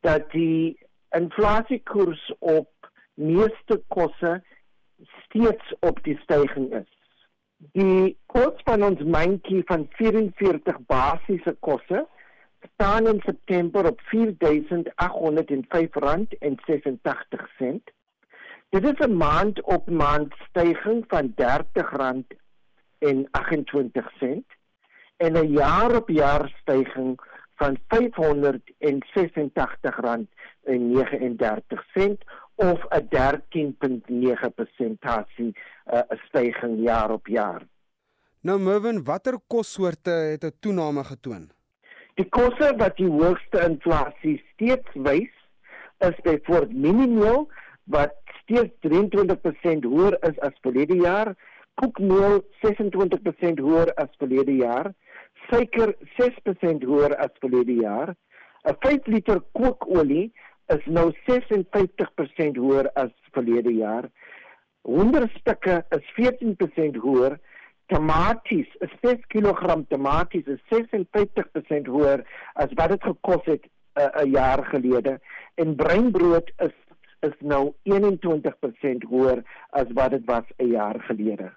[0.00, 0.78] dat die
[1.14, 2.70] inflasiekoers op
[3.14, 4.42] meeste kosse
[5.24, 6.90] steeds op die styging is.
[7.56, 12.06] Die kos van ons mandjie van 44 basiese kosse
[12.72, 14.06] staan in September op R4805.86.
[18.68, 22.24] Dit is 'n maand op maand styging van R30
[22.98, 24.46] en 28 sent
[25.16, 27.20] en 'n jaar op jaar styging
[27.54, 30.28] van R586
[30.62, 32.24] en 39 sent
[32.54, 35.52] of 'n 13.9 persentasie
[35.92, 37.62] uh, stygings jaar op jaar.
[38.40, 41.50] Nou Mervin, watter kossoorte het 'n toename getoon?
[42.14, 45.34] Die kosse wat die hoogste inflasie steeds wys,
[45.98, 47.48] is byvoorbeeld mieliemeel
[47.84, 51.34] wat steeds 23% hoër is as verlede jaar,
[51.74, 54.92] koekmeel 26% hoër as verlede jaar,
[55.50, 58.14] suiker 6% hoër as verlede jaar.
[58.64, 60.32] 'n 5 liter kookolie
[60.72, 64.08] is nou 56% hoër as verlede jaar.
[64.84, 67.38] Honderstukke is 14% hoër.
[67.92, 74.26] Tomaties, 'n 6 kg tomaties is 56% hoër as wat dit gekos het eh, 'n
[74.26, 75.20] uh, jaar gelede
[75.54, 76.72] en breinbrood is
[77.20, 81.52] is nou 21% hoër as wat dit was 'n jaar gelede.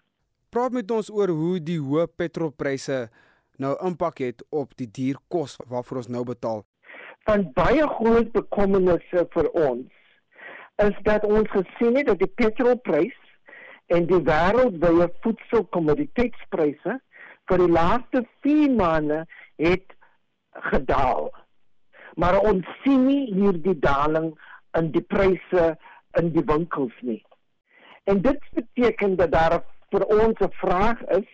[0.50, 3.10] Praat met ons oor hoe die hoë petrolpryse
[3.58, 6.64] nou impak het op die duur kos waarvoor ons nou betaal.
[7.28, 9.88] Van baie groot bekommernisse vir ons
[10.84, 13.18] is dat ons gesien het dat die petrolprys
[13.92, 16.96] en die wêreldwye voedselkommoditeitspryse
[17.52, 19.20] vir die laaste 4 maande
[19.60, 19.96] het
[20.72, 21.28] gedaal.
[22.16, 24.32] Maar ons sien nie hierdie daling
[24.80, 25.68] in die pryse
[26.22, 27.22] in die winkels nie.
[28.08, 29.60] En dit beteken dat daar
[29.92, 31.30] vir ons 'n vraag is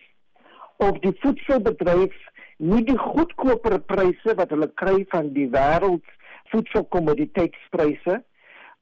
[0.76, 2.14] of die voedselbedryf
[2.58, 6.04] nie die goedkoper pryse wat hulle kry van die wêreld
[6.52, 8.20] voedselkommoditeitspryse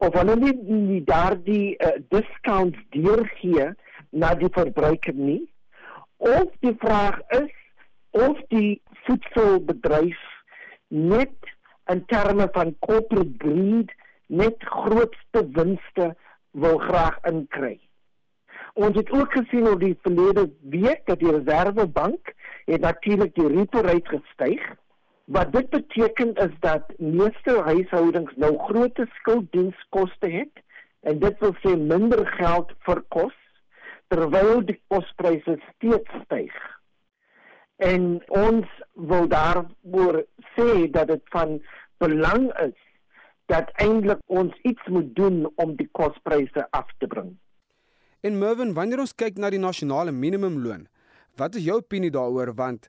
[0.03, 3.71] of hulle nie, nie daardie uh, discounts deurgee
[4.11, 5.43] na die verbruiker nie
[6.23, 7.53] of die vraag is
[8.13, 10.21] of die voedselbedryf
[10.93, 11.53] net
[11.91, 13.95] in terme van corporate greed
[14.27, 16.13] net grootste winste
[16.53, 17.79] wil graag inkry.
[18.75, 22.33] Ons het ook gesien op die verlede week dat die Reservebank
[22.65, 24.63] het natuurlik die repo rate gestyg.
[25.25, 30.63] Wat dit beteken is dat meeste huishoudings nou groot skulddienskoste het
[31.01, 33.39] en dit wil sê minder geld vir kos
[34.13, 36.55] terwyl die kospryse steeds styg.
[37.83, 40.23] En ons wil daaroor
[40.55, 41.59] sê dat dit van
[42.03, 42.79] belang is
[43.51, 47.33] dat eintlik ons iets moet doen om die kospryse af te bring.
[48.21, 50.87] En Mervin, wanneer ons kyk na die nasionale minimumloon,
[51.37, 52.89] wat is jou opinie daaroor want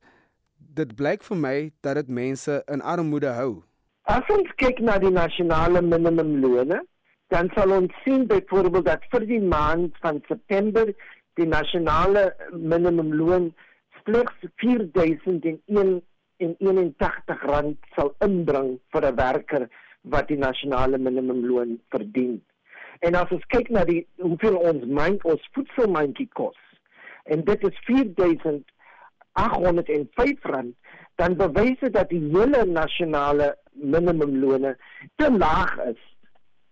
[0.79, 3.63] dit blyk vir my dat dit mense in armoede hou.
[4.03, 6.73] As ons kyk na die nasionale minimumloon,
[7.31, 10.91] dan sal ons sien byvoorbeeld dat vir die maand van September
[11.39, 13.53] die nasionale minimumloon
[14.03, 16.01] slegs 4001
[16.43, 19.69] en 81 rand sal inbring vir 'n werker
[20.13, 22.41] wat die nasionale minimumloon verdien.
[22.99, 26.59] En as ons kyk na die hoeveel ons myn ons voedselmandjie kos
[27.23, 30.75] en dit is 4805 rand,
[31.15, 34.75] dan bewys dit dat die hele nasionale minimumloon
[35.15, 36.15] te laag is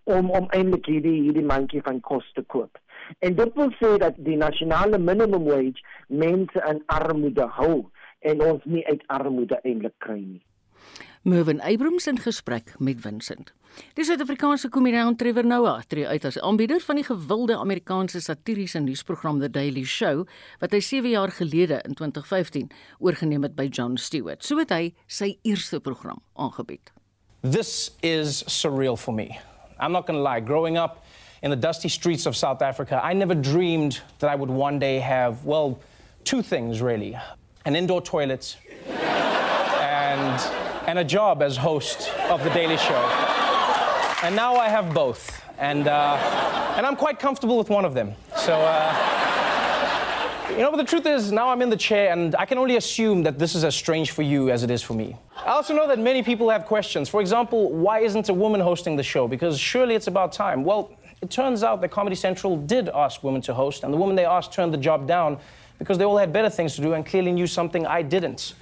[0.04, 2.78] om om eintlik hierdie hierdie mandjie van kos te koop.
[3.18, 8.64] En dit wil sê dat die nasionale minimum wage mense in armoede hou en ons
[8.64, 10.42] nie uit armoede eintlik kry nie.
[11.22, 13.52] Mervin Abrams in gesprek met Vincent.
[13.94, 19.38] Die Suid-Afrikaanse komediant Trevor Noah tree uit as aanbieder van die gewilde Amerikaanse satiriese nuusprogram
[19.38, 20.24] The Daily Show
[20.58, 24.42] wat hy 7 jaar gelede in 2015 oorgeneem het by Jon Stewart.
[24.42, 26.90] So het hy sy eerste program aangebied.
[27.46, 29.38] This is surreal for me.
[29.78, 31.04] I'm not going to lie, growing up
[31.42, 34.98] in the dusty streets of South Africa, I never dreamed that I would one day
[34.98, 35.78] have, well,
[36.24, 37.16] two things really.
[37.64, 38.56] An indoor toilet
[38.90, 43.02] and and a job as host of The Daily Show.
[44.22, 45.42] And now I have both.
[45.56, 48.12] And, uh, and I'm quite comfortable with one of them.
[48.36, 52.44] So, uh, you know, but the truth is, now I'm in the chair, and I
[52.44, 55.16] can only assume that this is as strange for you as it is for me.
[55.34, 57.08] I also know that many people have questions.
[57.08, 59.26] For example, why isn't a woman hosting the show?
[59.26, 60.62] Because surely it's about time.
[60.62, 64.14] Well, it turns out that Comedy Central did ask women to host, and the woman
[64.14, 65.38] they asked turned the job down
[65.78, 68.52] because they all had better things to do and clearly knew something I didn't.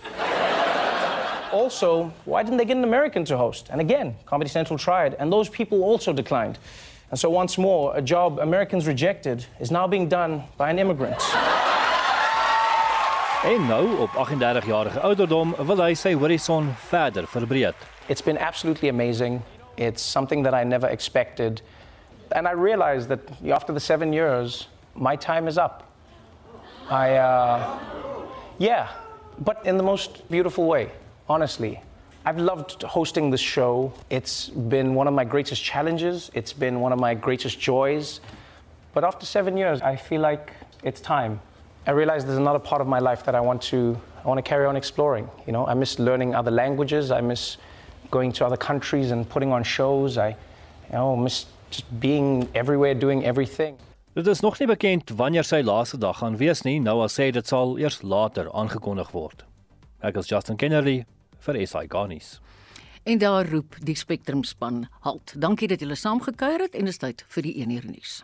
[1.52, 3.68] Also, why didn't they get an American to host?
[3.70, 6.58] And again, Comedy Central tried, and those people also declined.
[7.10, 11.20] And so, once more, a job Americans rejected is now being done by an immigrant.
[13.44, 17.74] En nou op 38-jarige ouderdom wil hy sy horison verder verbreed.
[18.06, 19.40] It's been absolutely amazing.
[19.76, 21.62] It's something that I never expected.
[22.36, 25.88] And I realized that after the seven years, my time is up.
[26.90, 27.78] I, uh,
[28.58, 28.88] yeah,
[29.38, 30.90] but in the most beautiful way,
[31.30, 31.80] honestly.
[32.26, 33.92] I've loved hosting this show.
[34.10, 38.20] It's been one of my greatest challenges, it's been one of my greatest joys.
[38.92, 40.52] But after seven years, I feel like
[40.82, 41.40] it's time.
[41.86, 44.42] I realize there's another part of my life that I want to I want to
[44.42, 45.30] carry on exploring.
[45.46, 47.10] You know, I miss learning other languages.
[47.10, 47.56] I miss
[48.10, 50.18] going to other countries and putting on shows.
[50.18, 53.76] I you know, miss just being everywhere doing everything.
[54.14, 56.80] Dit is nog nie bekend wanneer sy laaste dag gaan wees nie.
[56.80, 59.46] Nou al sê dit sal eers later aangekondig word.
[60.02, 61.04] Ek is Justin Kennedy
[61.46, 62.38] vir SI Garnis.
[63.02, 65.34] En daar roep die Spectrum span halt.
[65.40, 68.20] Dankie dat julle saamgekuier het en dit is tyd vir die 1 uur nuus.